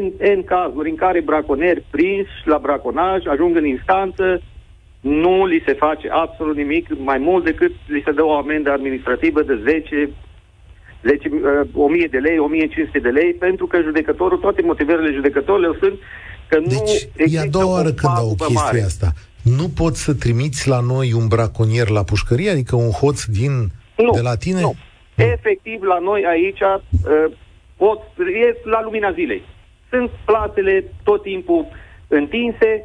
[0.00, 0.04] N,
[0.38, 4.42] N cazuri în care braconieri prinși la braconaj ajung în instanță,
[5.00, 9.42] nu li se face absolut nimic, mai mult decât li se dă o amendă administrativă
[9.42, 10.10] de 10
[11.02, 15.98] 10, uh, 1000 de lei, 1500 de lei, pentru că judecătorul, toate motivările judecătorilor sunt
[16.48, 16.82] că deci, nu
[17.16, 18.80] există e a doua oară când au chestia mare.
[18.80, 19.12] asta.
[19.42, 23.52] Nu poți să trimiți la noi un braconier la pușcărie, adică un hoț din
[23.96, 24.60] nu, de la tine?
[24.60, 24.74] Nu.
[25.14, 25.24] nu.
[25.24, 27.32] Efectiv, la noi aici uh,
[27.76, 29.42] pot, e la lumina zilei.
[29.92, 31.66] Sunt plasele tot timpul
[32.08, 32.84] întinse,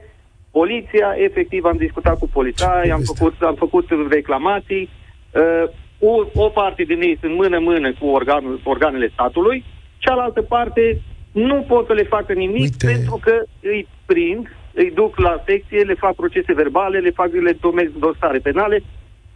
[0.52, 4.90] poliția, efectiv am discutat cu poliția, am făcut, am făcut reclamații,
[5.32, 9.64] uh, o, o parte din ei sunt mână-mână cu organul, organele statului,
[9.98, 12.88] cealaltă parte nu pot să le facă nimic Uite.
[12.88, 17.58] pentru că îi prind, îi duc la secție, le fac procese verbale, le fac le
[17.62, 18.84] domesc dosare penale,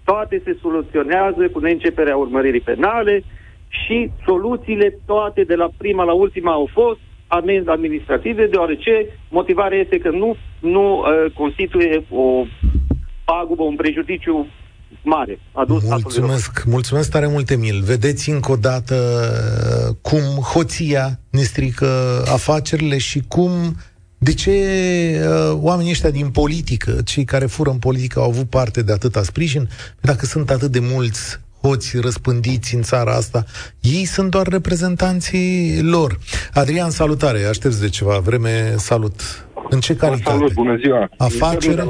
[0.04, 3.24] toate se soluționează cu neînceperea urmăririi penale
[3.68, 7.00] și soluțiile toate de la prima la ultima au fost
[7.40, 8.94] amenzi administrative, deoarece
[9.30, 12.46] motivarea este că nu, nu uh, constituie o
[13.26, 14.48] pagubă, un prejudiciu
[15.04, 17.82] mare adus Mulțumesc, mulțumesc tare mult, Emil.
[17.82, 20.22] Vedeți încă o dată uh, cum
[20.54, 21.88] hoția ne strică
[22.26, 23.52] afacerile și cum
[24.18, 28.82] de ce uh, oamenii ăștia din politică, cei care fură în politică, au avut parte
[28.82, 29.70] de atâta sprijin?
[30.02, 33.44] Dacă sunt atât de mulți hoți răspândiți în țara asta,
[33.82, 36.18] ei sunt doar reprezentanții lor.
[36.54, 39.46] Adrian, salutare, aștept de ceva vreme, salut.
[39.70, 40.38] În ce calitate?
[40.38, 41.10] Salut, bună ziua.
[41.18, 41.84] Afacere?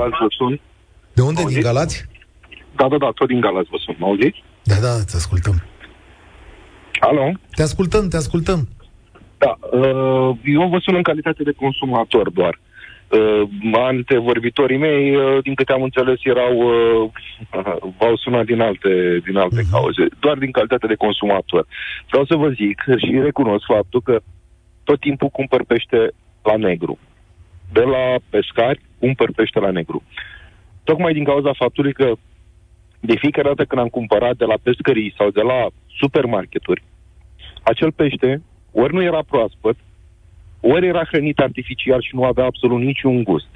[1.14, 1.44] De unde?
[1.48, 2.06] Din Galați?
[2.76, 3.96] Da, da, da, tot din Galați vă sun.
[3.98, 4.44] Mă auziți?
[4.64, 5.64] Da, da, te ascultăm.
[7.00, 7.32] Alo?
[7.56, 8.68] Te ascultăm, te ascultăm.
[9.38, 12.54] Da, uh, eu vă sun în calitate de consumator doar.
[12.54, 12.71] Uh,
[13.72, 17.12] antevorbitorii mei, uh, din câte am înțeles, erau uh,
[17.98, 19.72] v-au sunat din alte, din alte uh-huh.
[19.72, 21.66] cauze, doar din calitate de consumator.
[22.10, 24.20] Vreau să vă zic și recunosc faptul că
[24.84, 26.12] tot timpul cumpăr pește
[26.44, 27.00] la negru.
[27.72, 30.04] De la pescari cumpăr pește la negru.
[30.84, 32.12] Tocmai din cauza faptului că
[33.00, 35.68] de fiecare dată când am cumpărat de la pescării sau de la
[36.00, 36.84] supermarketuri,
[37.64, 39.76] acel pește ori nu era proaspăt,
[40.62, 43.50] ori era hrănit artificial și nu avea absolut niciun gust.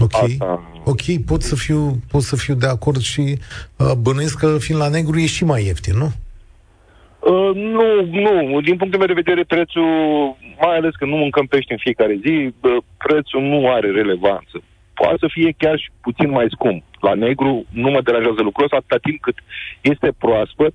[0.00, 0.70] Ok, Asta...
[0.84, 3.38] ok, pot să, fiu, pot să fiu de acord și
[3.76, 6.10] uh, bănuiesc că fiind la negru e și mai ieftin, nu?
[7.18, 8.04] Uh, nu,
[8.50, 8.60] nu.
[8.60, 9.82] Din punctul meu de vedere, prețul,
[10.60, 14.62] mai ales că nu mâncăm pește în fiecare zi, uh, prețul nu are relevanță.
[14.94, 16.82] Poate să fie chiar și puțin mai scump.
[17.00, 19.36] La negru nu mă deranjează lucrul ăsta atâta timp cât
[19.80, 20.74] este proaspăt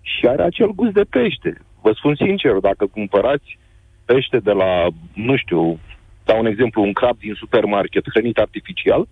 [0.00, 1.60] și are acel gust de pește.
[1.84, 3.58] Vă spun sincer, dacă cumpărați
[4.04, 5.78] pește de la, nu știu,
[6.24, 9.06] dau un exemplu, un crab din supermarket hrănit artificial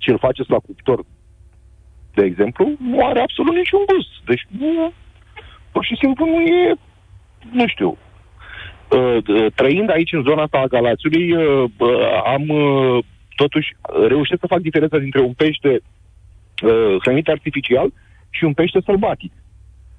[0.00, 1.00] și îl faceți la cuptor,
[2.14, 4.12] de exemplu, nu are absolut niciun gust.
[4.24, 4.92] Deci, nu,
[5.72, 6.74] pur și simplu nu e,
[7.52, 7.98] nu știu.
[8.96, 11.70] Uh, trăind aici în zona asta a Galațiului, uh,
[12.24, 13.04] am uh,
[13.36, 13.68] totuși
[14.08, 15.80] reușit să fac diferența dintre un pește
[17.00, 17.92] hrănit artificial
[18.30, 19.32] și un pește sălbatic.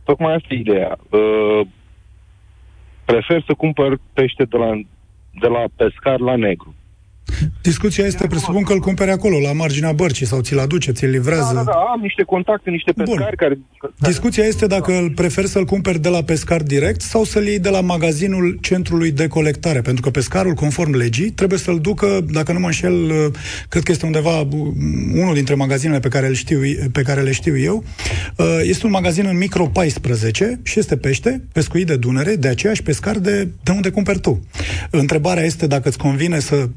[0.04, 0.98] Tocmai asta e ideea.
[3.02, 4.72] Uh, prefer să cumpăr pește de la,
[5.40, 6.76] de la pescar la negru.
[7.62, 11.54] Discuția este, presupun că îl cumpere acolo, la marginea bărcii, sau ți-l aduce, ți-l livrează.
[11.54, 13.34] Da, da, da, am niște contacte, niște pescari Bun.
[13.38, 13.60] care...
[14.00, 17.70] Discuția este dacă îl prefer să-l cumperi de la pescar direct sau să-l iei de
[17.70, 22.60] la magazinul centrului de colectare, pentru că pescarul, conform legii, trebuie să-l ducă, dacă nu
[22.60, 23.12] mă înșel,
[23.70, 24.48] cred că este undeva
[25.14, 26.60] unul dintre magazinele pe care, îl știu,
[26.92, 27.84] pe care le știu eu,
[28.62, 33.18] este un magazin în micro 14 și este pește, pescuit de Dunăre, de aceeași pescar
[33.18, 34.42] de, de unde cumperi tu.
[34.90, 36.70] Întrebarea este dacă îți convine să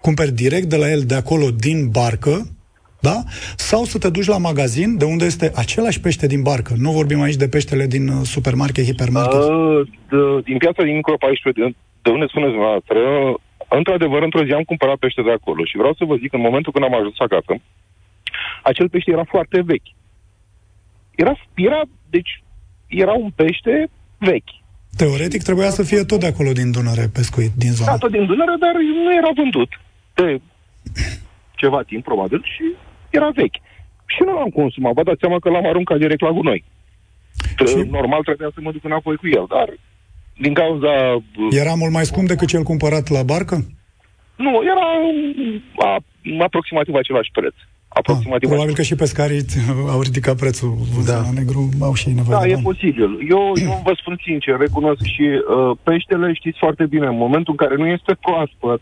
[0.00, 2.56] cumperi direct de la el de acolo din barcă,
[3.00, 3.16] da?
[3.56, 6.72] Sau să te duci la magazin de unde este același pește din barcă.
[6.76, 9.40] Nu vorbim aici de peștele din uh, supermarket, hipermarket.
[9.40, 12.98] Uh, de, din piața din Micro 14, de, de unde spuneți dumneavoastră,
[13.68, 16.72] într-adevăr, într-o zi am cumpărat pește de acolo și vreau să vă zic, în momentul
[16.72, 17.52] când am ajuns acasă,
[18.62, 19.90] acel pește era foarte vechi.
[21.14, 21.80] Era, era,
[22.10, 22.42] deci,
[22.86, 24.54] era un pește vechi.
[24.96, 27.90] Teoretic trebuia să fie tot de acolo din Dunăre pescuit, din zona.
[27.90, 29.70] Da, tot din Dunăre, dar nu era vândut
[30.16, 30.40] de
[31.60, 32.64] ceva timp, probabil, și
[33.10, 33.60] era vechi.
[34.14, 34.92] Și nu l-am consumat.
[34.94, 36.64] Vă dați seama că l-am aruncat direct la gunoi.
[37.66, 37.76] Și...
[37.98, 39.68] Normal trebuia să mă duc înapoi cu el, dar
[40.44, 40.92] din cauza...
[41.50, 43.56] Era mult mai scump decât cel cumpărat la barcă?
[44.36, 44.86] Nu, era
[45.88, 45.98] a,
[46.38, 47.54] aproximativ același preț.
[47.88, 49.44] Aproximativ ah, probabil că și pescarii
[49.94, 50.76] au ridicat prețul
[51.06, 51.16] da.
[51.20, 52.64] la negru, au și nevoie Da, de e bani.
[52.70, 53.10] posibil.
[53.28, 57.66] Eu, eu vă spun sincer, recunosc și uh, peștele, știți foarte bine, în momentul în
[57.66, 58.80] care nu este proaspăt,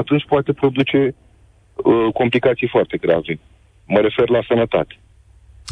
[0.00, 3.38] atunci poate produce uh, complicații foarte grave.
[3.86, 4.94] Mă refer la sănătate.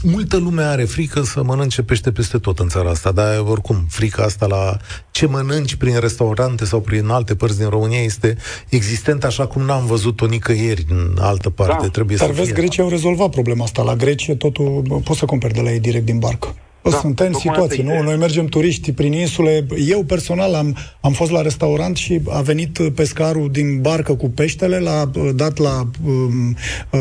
[0.03, 4.23] Multă lume are frică să mănânce pește peste tot în țara asta, dar oricum, frica
[4.23, 4.77] asta la
[5.11, 8.37] ce mănânci prin restaurante sau prin alte părți din România este
[8.69, 11.83] existent așa cum n-am văzut-o nicăieri în altă parte.
[11.85, 11.89] Da.
[11.89, 12.61] Trebuie dar să vezi, fie.
[12.63, 13.83] Grecia au rezolvat problema asta.
[13.83, 16.55] La Grecie totul poți să cumperi de la ei direct din barcă.
[16.91, 18.03] Da, Suntem în situații, nu?
[18.03, 19.67] Noi mergem turiști prin insule.
[19.89, 24.79] Eu personal am, am fost la restaurant și a venit pescarul din barcă cu peștele,
[24.79, 26.57] l-a dat la um,
[26.91, 27.01] uh,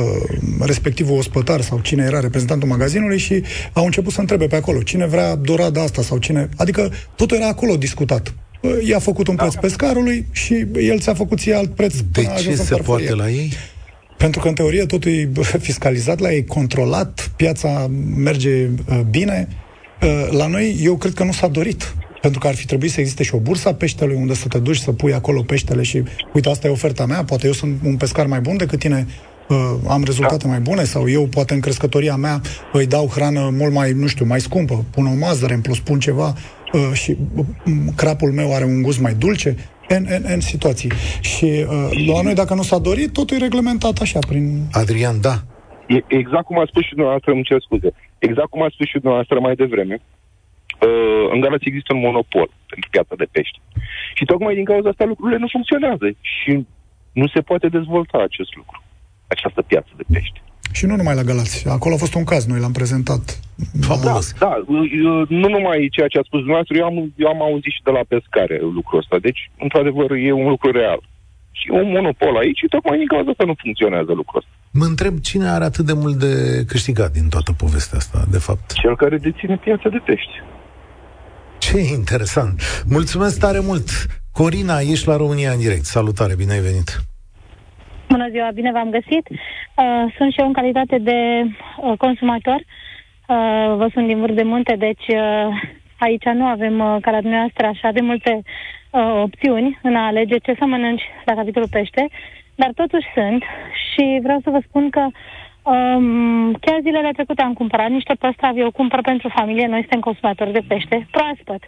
[0.59, 3.43] respectivul ospătar sau cine era reprezentantul magazinului și
[3.73, 6.49] au început să întrebe pe acolo cine vrea dorada asta sau cine...
[6.57, 8.33] Adică totul era acolo discutat.
[8.87, 9.59] I-a făcut un preț da.
[9.59, 11.93] pescarului și el ți-a făcut ție alt preț.
[12.11, 13.51] De ce se poate la ei?
[14.17, 19.47] Pentru că, în teorie, totul e fiscalizat la ei, controlat, piața merge uh, bine.
[20.01, 21.95] Uh, la noi, eu cred că nu s-a dorit.
[22.21, 24.59] Pentru că ar fi trebuit să existe și o bursă a peștelui unde să te
[24.59, 26.03] duci să pui acolo peștele și
[26.33, 29.07] uite, asta e oferta mea, poate eu sunt un pescar mai bun decât tine,
[29.49, 30.49] uh, am rezultate da.
[30.49, 34.25] mai bune sau eu poate în crescătoria mea îi dau hrană mult mai, nu știu,
[34.25, 36.33] mai scumpă, pun o mazăre în plus, pun ceva
[36.73, 37.45] uh, și uh,
[37.95, 39.55] crapul meu are un gust mai dulce,
[39.87, 40.91] în, în, în situații.
[41.21, 44.61] Și uh, la noi, dacă nu s-a dorit, totul e reglementat așa, prin...
[44.71, 45.35] Adrian, da.
[45.87, 47.89] E, exact cum a spus și dumneavoastră, îmi cer scuze,
[48.27, 52.89] exact cum a spus și dumneavoastră mai devreme, uh, în Galați există un monopol pentru
[52.89, 53.59] piața de pești.
[54.17, 56.51] Și tocmai din cauza asta lucrurile nu funcționează și
[57.21, 58.83] nu se poate dezvolta acest lucru,
[59.27, 60.41] această piață de pești.
[60.77, 61.69] Și nu numai la Galați.
[61.69, 63.39] Acolo a fost un caz, noi l-am prezentat.
[63.87, 64.33] Fabulos.
[64.39, 64.63] Da, da,
[65.41, 68.03] nu numai ceea ce a spus dumneavoastră, eu am, eu am auzit și de la
[68.07, 69.17] pescare lucrul ăsta.
[69.27, 71.01] Deci, într-adevăr, e un lucru real.
[71.51, 74.53] Și e un monopol aici și tocmai din cauza asta nu funcționează lucrul ăsta.
[74.79, 76.33] Mă întreb cine are atât de mult de
[76.67, 78.73] câștigat din toată povestea asta, de fapt.
[78.73, 80.35] Cel care deține piața de pești.
[81.57, 82.61] Ce interesant.
[82.97, 83.87] Mulțumesc tare mult.
[84.31, 85.85] Corina, ești la România în direct.
[85.85, 86.89] Salutare, bine ai venit.
[88.09, 89.25] Bună ziua, bine v-am găsit.
[89.29, 92.59] Uh, sunt și eu în calitate de uh, consumator.
[92.59, 95.47] Uh, vă sunt din vârf de munte, deci uh,
[96.05, 100.37] aici nu avem, uh, ca la dumneavoastră, așa de multe uh, opțiuni în a alege
[100.37, 102.07] ce să mănânci la capitolul pește,
[102.55, 103.43] dar totuși sunt
[103.83, 105.03] și vreau să vă spun că
[105.71, 110.51] um, chiar zilele trecute am cumpărat niște păstravi, eu cumpăr pentru familie, noi suntem consumatori
[110.51, 111.63] de pește, proaspăt.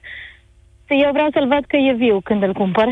[0.88, 2.88] Eu vreau să-l văd că e viu când îl cumpăr,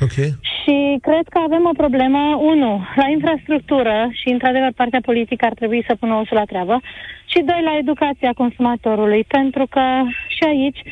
[0.00, 0.16] Ok.
[0.50, 5.84] și cred că avem o problemă, unu, la infrastructură și, într-adevăr, partea politică ar trebui
[5.86, 6.80] să pună osul la treabă,
[7.26, 9.82] și doi, la educația consumatorului, pentru că
[10.28, 10.82] și aici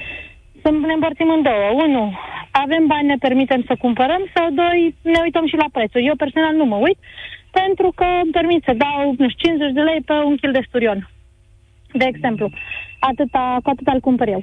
[0.63, 1.83] să ne împărțim în două.
[1.85, 2.19] Unu,
[2.63, 6.07] avem bani, ne permitem să cumpărăm, sau doi, ne uităm și la prețul.
[6.07, 6.99] Eu personal nu mă uit,
[7.51, 10.67] pentru că îmi permit să dau, nu știu, 50 de lei pe un kil de
[10.67, 11.09] sturion.
[11.93, 12.51] De exemplu,
[12.99, 14.43] atâta, cu atât îl cumpăr eu.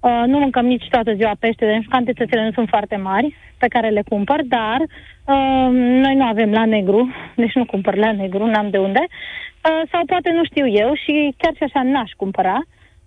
[0.00, 3.88] Uh, nu mâncăm nici toată ziua pește, deci cantitățile nu sunt foarte mari pe care
[3.88, 5.68] le cumpăr, dar uh,
[6.04, 10.04] noi nu avem la negru, deci nu cumpăr la negru, n-am de unde, uh, sau
[10.06, 12.58] poate nu știu eu și chiar și așa n-aș cumpăra,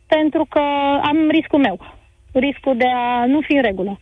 [0.07, 0.61] pentru că
[1.01, 1.79] am riscul meu,
[2.31, 3.99] riscul de a nu fi în regulă.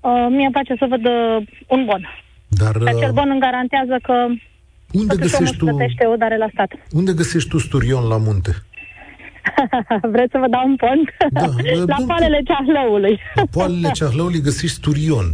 [0.00, 2.02] Uh, mie îmi place să văd uh, un bon.
[2.48, 4.12] Dar Și acel uh, bon îmi garantează că
[4.92, 6.70] unde totuși omul găsești își tu, plătește o dare la stat.
[6.92, 8.52] unde găsești tu sturion la munte?
[10.14, 11.06] Vreți să vă dau un pont?
[11.30, 11.40] Da,
[11.92, 12.06] la bun.
[12.06, 13.18] palele ceahlăului.
[13.34, 15.28] La poalele Ceahlăului găsești sturion.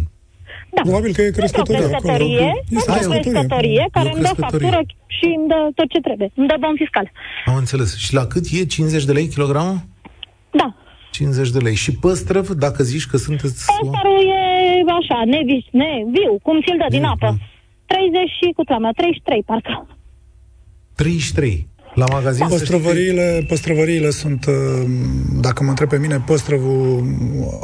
[0.75, 0.81] Da.
[0.83, 1.99] Probabil că e Este o crescătorie acolo.
[2.01, 3.33] crescătorie, Este este o crescătorie.
[3.33, 4.69] crescătorie care E o îmi dă crescătorie.
[4.69, 4.81] factură
[5.17, 6.31] și îmi dă tot ce trebuie.
[6.35, 7.11] Îmi dă bon fiscal.
[7.47, 7.97] Am înțeles.
[7.97, 8.65] Și la cât e?
[8.67, 9.79] 50 de lei kilogramul?
[10.51, 10.69] Da.
[11.15, 11.75] 50 de lei.
[11.85, 13.65] Și păstrăv, dacă zici că sunteți...
[13.81, 14.41] Păstarul e
[15.01, 17.29] așa, nevis, ne, viu, cum ți-l dă din Viu, apă.
[17.87, 19.75] 30 și cu mea, 33 parcă.
[20.95, 21.67] 33.
[21.95, 24.55] La magazin să știi că- Păstrăvăriile, păstrăvăriile sunt, uh,
[25.41, 27.05] dacă mă întreb pe mine, păstrăvul,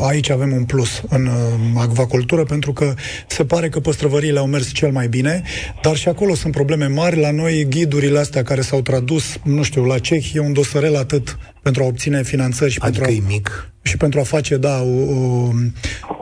[0.09, 1.33] aici avem un plus în uh,
[1.77, 2.95] acvacultură, pentru că
[3.29, 5.43] se pare că păstrăvăriile au mers cel mai bine,
[5.83, 7.21] dar și acolo sunt probleme mari.
[7.21, 11.39] La noi, ghidurile astea care s-au tradus, nu știu, la ceh, e un dosărel atât
[11.63, 13.73] pentru a obține finanțări și Adică pentru a e mic.
[13.83, 15.49] Și pentru a face, da, o,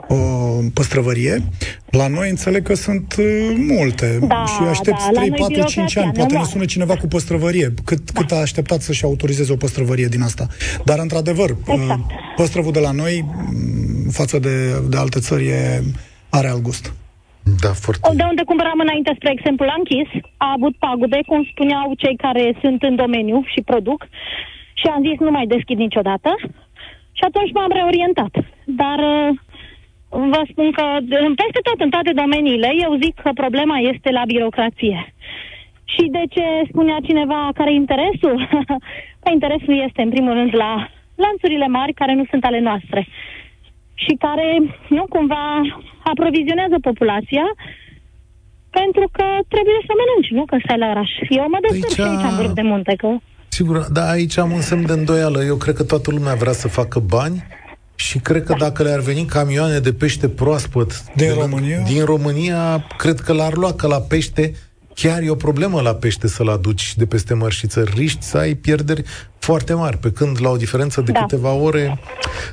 [0.07, 0.17] o, o
[0.73, 1.43] păstrăvărie.
[1.89, 5.53] La noi înțeleg că sunt uh, multe Da, și aștepți da, la 3, noi 4,
[5.53, 6.11] 5 birocrația ani.
[6.11, 6.51] ne Poate ne omoară.
[6.51, 7.73] sună cineva cu păstrăvărie.
[7.85, 10.47] Cât, cât a așteptat să-și autorizeze o păstrăvărie din asta.
[10.85, 11.99] Dar, într-adevăr, Exact.
[11.99, 13.25] uh, păstrăvul de la noi,
[14.05, 14.55] m, față de,
[14.89, 15.83] de alte țări, e,
[16.29, 16.93] are alt gust.
[17.63, 18.09] Da, foarte...
[18.15, 22.57] De unde cumpăram înainte, spre exemplu, la închis, a avut pagube, cum spuneau cei care
[22.61, 23.99] sunt în domeniu și produc,
[24.79, 26.29] și am zis nu mai deschid niciodată
[27.19, 28.33] și atunci m-am reorientat.
[28.81, 29.29] Dar uh,
[30.33, 34.23] vă spun că de- peste tot, în toate domeniile, eu zic că problema este la
[34.33, 34.99] birocrație.
[35.93, 38.35] Și de ce spunea cineva care e interesul?
[39.23, 43.07] păi interesul este, în primul rând, la lanțurile mari care nu sunt ale noastre
[44.03, 44.47] și care,
[44.89, 45.45] nu cumva,
[46.03, 47.45] aprovizionează populația
[48.69, 50.43] pentru că trebuie să mănânci, nu?
[50.45, 51.11] Că stai la oraș.
[51.29, 53.07] Eu mă descurc și Aici- aici în vârf de munte, că...
[53.59, 55.43] Sigur, dar aici am un semn de îndoială.
[55.43, 57.43] Eu cred că toată lumea vrea să facă bani
[57.95, 61.79] și cred că dacă le-ar veni camioane de pește proaspăt Din de- România?
[61.79, 64.55] din România, cred că l-ar lua, că la pește
[64.93, 67.91] chiar e o problemă la pește să-l aduci de peste mări și țări.
[67.95, 69.03] Riști să ai pierderi
[69.39, 71.19] foarte mari, pe când la o diferență de Da.
[71.19, 71.99] câteva ore...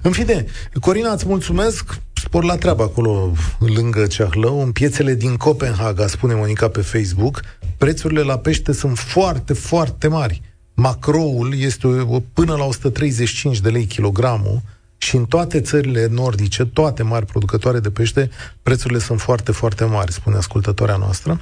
[0.03, 0.45] În fine,
[0.81, 1.99] Corina, îți mulțumesc.
[2.23, 7.41] Spor la treabă acolo, lângă Ceahlău, în piețele din Copenhaga, spune Monica pe Facebook,
[7.79, 10.43] prețurile la pește sunt foarte, foarte mari.
[10.79, 14.63] Macroul este o, până la 135 de lei kilogramul
[14.99, 18.31] și în toate țările nordice, toate mari producătoare de pește,
[18.63, 21.41] prețurile sunt foarte, foarte mari, spune ascultătoarea noastră.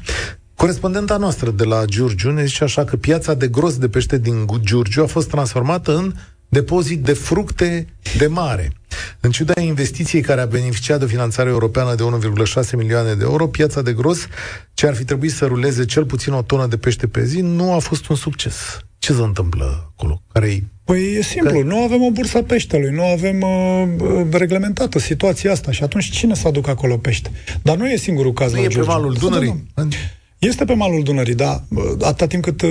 [0.57, 4.47] Corespondenta noastră de la Giurgiu ne zice așa că piața de gros de pește din
[4.61, 6.15] Giurgiu a fost transformată în
[6.49, 7.87] depozit de fructe
[8.19, 8.73] de mare.
[9.21, 12.05] În ciuda investiției care a beneficiat de o finanțare europeană de
[12.65, 14.27] 1,6 milioane de euro, piața de gros,
[14.75, 17.73] ce ar fi trebuit să ruleze cel puțin o tonă de pește pe zi, nu
[17.73, 18.79] a fost un succes.
[19.05, 20.23] Ce se întâmplă acolo?
[20.33, 24.27] care Păi e simplu, Că- nu avem o bursă a peștelui, nu avem uh, uh,
[24.31, 27.31] reglementată situația asta și atunci cine să aducă acolo pește?
[27.63, 28.91] Dar nu e singurul caz Nu la e pe Giurgiu.
[28.91, 29.65] malul Da, Dunării?
[29.75, 29.97] da, da.
[30.39, 31.65] Este pe malul Dunării, da.
[32.01, 32.71] Atâta timp cât uh,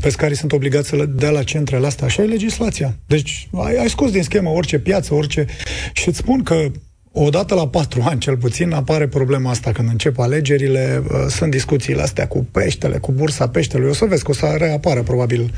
[0.00, 2.96] pescarii sunt obligați să le dea la centrele astea, așa e legislația.
[3.06, 5.46] Deci ai, ai scos din schemă orice piață, orice...
[5.92, 6.66] Și îți spun că
[7.12, 12.02] odată la patru ani, cel puțin, apare problema asta când încep alegerile, uh, sunt discuțiile
[12.02, 13.88] astea cu peștele, cu bursa peștelui.
[13.88, 15.50] O să vezi că o să reapară probabil uh,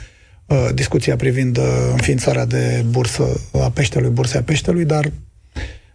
[0.75, 3.25] discuția privind uh, înființarea de bursă
[3.65, 5.05] a peștelui, bursea peștelui, dar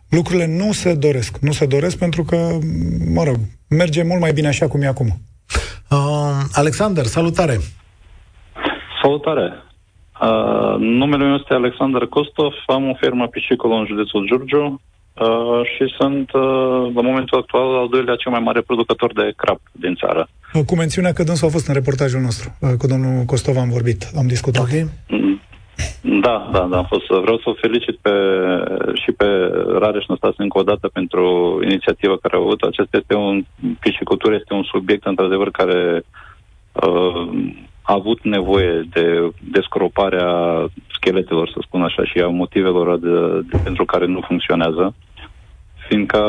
[0.10, 1.38] lucrurile nu se doresc.
[1.38, 2.38] Nu se doresc pentru că,
[3.14, 3.36] mă rog,
[3.70, 5.08] merge mult mai bine așa cum e acum.
[5.90, 5.98] Uh,
[6.54, 7.58] Alexander, salutare!
[9.02, 9.54] Salutare!
[10.22, 14.82] Uh, numele meu este Alexander Kostov, am o firmă piscicolă în județul Giurgiu
[15.20, 19.60] uh, și sunt, uh, la momentul actual, al doilea cel mai mare producător de crap
[19.72, 20.28] din țară.
[20.54, 22.58] Uh, Cu mențiunea că dânsul a fost în reportajul nostru.
[22.62, 24.62] Uh, Cu domnul Costov am vorbit, am discutat.
[24.64, 24.74] Ok.
[25.08, 25.40] Mm,
[26.22, 27.06] Da, da, da, am fost.
[27.08, 28.12] Vreau să o felicit pe,
[28.94, 29.26] și pe
[29.80, 31.24] Rareș Năstase încă o dată pentru
[31.64, 32.62] inițiativa care au avut.
[32.62, 33.46] Acesta este un,
[33.80, 36.04] piscicultura este un subiect, într-adevăr, care
[36.72, 37.30] uh,
[37.82, 40.32] a avut nevoie de descroparea
[40.98, 44.96] scheletelor, să spun așa, și a motivelor de, de, pentru care nu funcționează.
[45.90, 46.22] Fiindcă,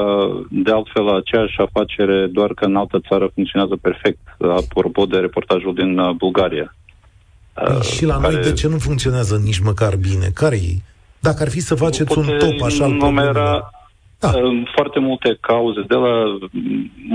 [0.50, 4.18] de altfel, aceeași afacere, doar că în altă țară funcționează perfect.
[4.62, 6.74] Apropo de reportajul din uh, Bulgaria.
[7.52, 10.28] Păi și la noi de ce nu funcționează nici măcar bine?
[10.34, 10.74] care e?
[11.18, 13.34] Dacă ar fi să faceți un Poate top așa al problemelor.
[13.34, 13.70] numera
[14.20, 14.30] Da.
[14.30, 14.40] da.
[14.74, 16.14] foarte multe cauze, de la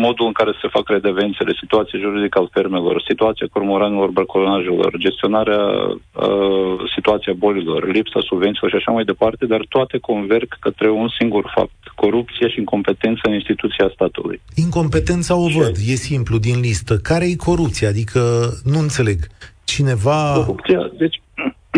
[0.06, 6.76] modul în care se fac redevențele, situația juridică al fermelor, situația cormoranilor, brăcolonajelor, gestionarea uh,
[6.96, 11.82] situația bolilor, lipsa subvențiilor și așa mai departe, dar toate converg către un singur fapt,
[11.96, 14.42] corupție și incompetență în instituția statului.
[14.56, 16.98] Incompetența o văd, e simplu, din listă.
[16.98, 17.88] Care e corupția?
[17.88, 18.20] Adică,
[18.64, 19.20] nu înțeleg.
[19.64, 20.34] Cineva...
[20.34, 21.22] Corupția, deci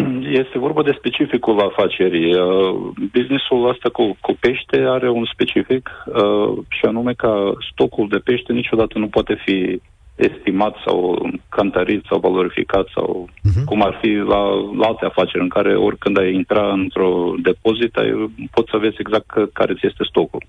[0.42, 2.34] este vorba de specificul afacerii.
[2.40, 2.76] Uh,
[3.12, 8.54] businessul ăsta cu, cu pește are un specific uh, și anume că stocul de pește
[8.54, 9.82] niciodată nu poate fi
[10.16, 13.64] estimat sau cantarit sau valorificat sau Mhm.
[13.66, 14.44] cum ar fi la,
[14.80, 19.28] la alte afaceri în care oricând ai intra într-o depozit ai, poți să vezi exact
[19.28, 20.44] că, care ți este stocul.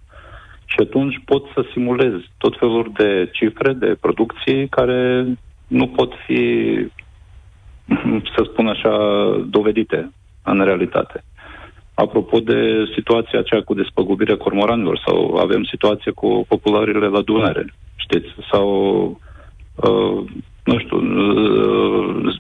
[0.66, 5.26] Și atunci poți să simulezi tot felul de cifre, de producții care
[5.66, 6.42] nu pot fi
[8.36, 8.92] să spun așa,
[9.46, 10.10] dovedite
[10.42, 11.24] în realitate.
[11.94, 18.28] Apropo de situația aceea cu despăgubirea cormoranilor sau avem situație cu populările la Dunăre, știți,
[18.50, 18.68] sau
[19.74, 20.24] uh,
[20.64, 22.34] nu știu, uh,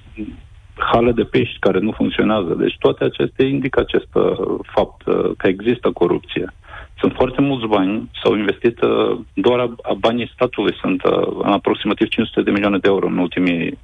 [0.78, 2.54] hale de pești care nu funcționează.
[2.54, 6.54] Deci toate acestea indică acest uh, fapt uh, că există corupție.
[6.98, 11.52] Sunt foarte mulți bani, s-au investit uh, doar a, a banii statului, sunt uh, în
[11.52, 13.76] aproximativ 500 de milioane de euro în ultimii 10-15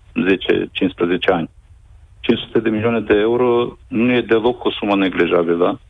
[1.26, 1.50] ani.
[2.20, 5.80] 500 de milioane de euro nu e deloc o sumă neglijabilă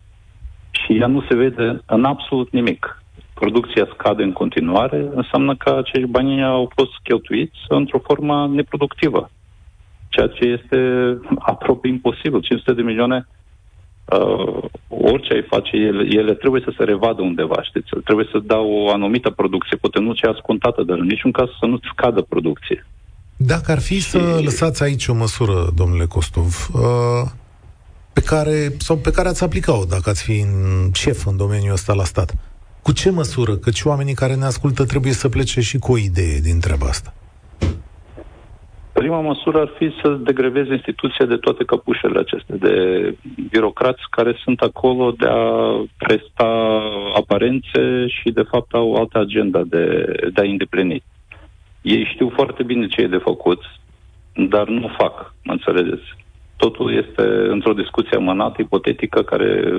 [0.71, 3.03] și ea nu se vede în absolut nimic.
[3.35, 9.31] producția scade în continuare, înseamnă că acești bani au fost cheltuiți într-o formă neproductivă.
[10.09, 10.79] Ceea ce este
[11.39, 12.41] aproape imposibil.
[12.41, 13.27] 500 de milioane
[14.05, 17.89] uh, orice ai face, ele, ele trebuie să se revadă undeva, știți?
[18.05, 21.67] Trebuie să dau o anumită producție, poate nu cea scontată, dar în niciun caz să
[21.67, 22.87] nu scadă producție.
[23.37, 24.09] Dacă ar fi și...
[24.09, 27.31] să lăsați aici o măsură, domnule Costov, uh,
[28.13, 31.93] pe care, sau pe care ați aplica-o dacă ați fi în șef în domeniul ăsta
[31.93, 32.35] la stat,
[32.83, 33.57] cu ce măsură?
[33.57, 37.15] Căci oamenii care ne ascultă trebuie să plece și cu o idee din treaba asta.
[38.95, 42.75] Prima măsură ar fi să degreveze instituția de toate căpușele acestea, de
[43.51, 46.81] birocrați care sunt acolo de a presta
[47.15, 51.03] aparențe și de fapt au altă agenda de, de a îndeplini.
[51.83, 53.63] Ei știu foarte bine ce e de făcut,
[54.35, 56.17] dar nu fac, mă înțelegeți.
[56.57, 59.73] Totul este într-o discuție amânată, ipotetică, care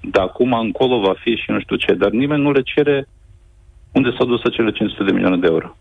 [0.00, 3.08] de acum încolo va fi și nu știu ce, dar nimeni nu le cere
[3.92, 5.76] unde s-au dus acele 500 de milioane de euro.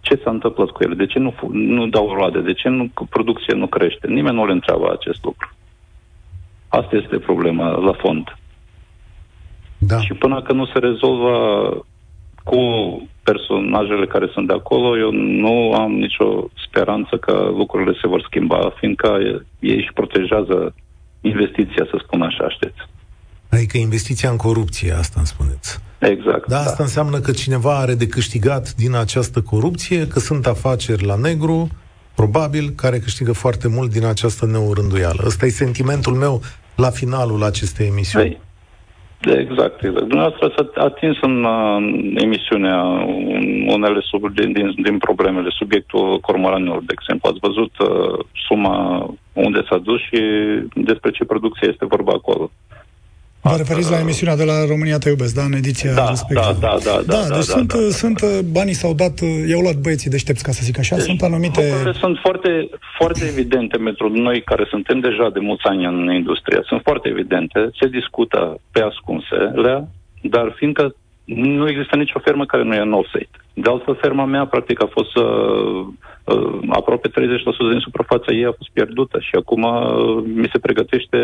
[0.00, 0.94] Ce s-a întâmplat cu ele?
[0.94, 2.40] De ce nu, nu dau roade?
[2.40, 4.06] De ce nu, producția nu crește?
[4.06, 5.50] Nimeni nu le întreabă acest lucru.
[6.68, 8.36] Asta este problema la fond.
[9.78, 10.00] Da.
[10.00, 11.32] Și până când nu se rezolvă
[12.44, 12.60] cu
[13.22, 18.72] personajele care sunt de acolo, eu nu am nicio speranță că lucrurile se vor schimba,
[18.78, 19.18] fiindcă
[19.58, 20.74] ei își protejează
[21.20, 22.80] investiția, să spun așa, știți.
[23.50, 25.80] Adică investiția în corupție, asta îmi spuneți.
[25.98, 26.48] Exact.
[26.48, 26.82] Da, asta da.
[26.82, 31.68] înseamnă că cineva are de câștigat din această corupție, că sunt afaceri la negru,
[32.14, 35.22] probabil, care câștigă foarte mult din această neurânduială.
[35.26, 36.40] Ăsta e sentimentul meu
[36.76, 38.24] la finalul acestei emisiuni.
[38.24, 38.40] Ei,
[39.20, 40.06] Exact, exact.
[40.06, 41.76] Dumneavoastră s-a atins în uh,
[42.14, 42.82] emisiunea
[43.66, 47.28] unele sub, din, din, din problemele, subiectul cormoranilor, de exemplu.
[47.28, 50.20] Ați văzut uh, suma unde s-a dus și
[50.74, 52.50] despre ce producție este vorba acolo.
[53.50, 56.56] Vă referiți la emisiunea de la România Te Iubesc, da, în ediția da, respectivă.
[56.60, 57.02] Da, da, da.
[57.06, 57.90] Da, da, deci da, sunt, da, da.
[58.02, 61.04] sunt uh, banii s-au dat, uh, i-au luat băieții deștepți, ca să zic așa, deci,
[61.04, 61.62] sunt anumite...
[62.04, 62.68] sunt foarte,
[62.98, 67.70] foarte evidente pentru noi care suntem deja de mulți ani în industrie, sunt foarte evidente,
[67.80, 69.88] se discută pe ascunsele,
[70.22, 70.94] dar fiindcă
[71.34, 73.28] nu există nicio fermă care nu e în offset.
[73.54, 75.86] De altfel, ferma mea, practic, a fost uh,
[76.24, 77.12] uh, aproape 30%
[77.72, 81.18] din suprafața ei a fost pierdută și acum uh, mi se pregătește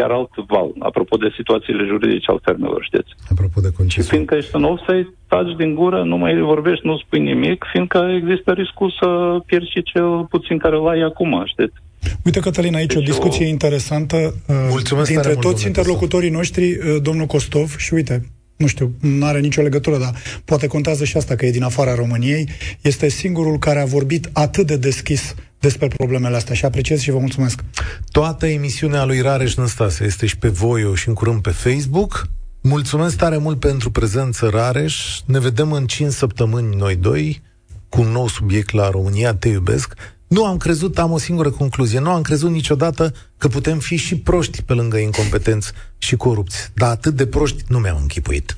[0.00, 3.10] iar alt val, apropo de situațiile juridice al fermelor, știți.
[3.30, 4.04] Apropo de concesiune.
[4.04, 7.98] Și fiindcă ești în offset, taci din gură, nu mai vorbești, nu spui nimic, fiindcă
[8.20, 11.76] există riscul să pierzi și cel puțin care l-ai acum, știți.
[12.24, 13.48] Uite, Cătălin, aici deci o discuție o...
[13.48, 18.22] interesantă uh, Mulțumesc dintre toți interlocutorii noștri, uh, domnul Costov, și uite,
[18.56, 21.94] nu știu, nu are nicio legătură, dar poate contează și asta că e din afara
[21.94, 22.48] României,
[22.80, 27.18] este singurul care a vorbit atât de deschis despre problemele astea și apreciez și vă
[27.18, 27.64] mulțumesc.
[28.10, 32.28] Toată emisiunea lui Rareș Năstase este și pe Voio și în curând pe Facebook.
[32.60, 35.20] Mulțumesc tare mult pentru prezență, Rareș.
[35.26, 37.42] Ne vedem în 5 săptămâni noi doi
[37.88, 39.94] cu un nou subiect la România Te iubesc.
[40.34, 44.16] Nu am crezut, am o singură concluzie, nu am crezut niciodată că putem fi și
[44.16, 46.70] proști pe lângă incompetenți și corupți.
[46.74, 48.56] Dar atât de proști nu mi-am închipuit.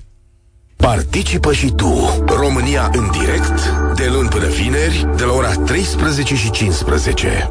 [0.77, 6.51] Participă și tu, România în direct, de luni până vineri, de la ora 13 și
[6.51, 7.49] 15.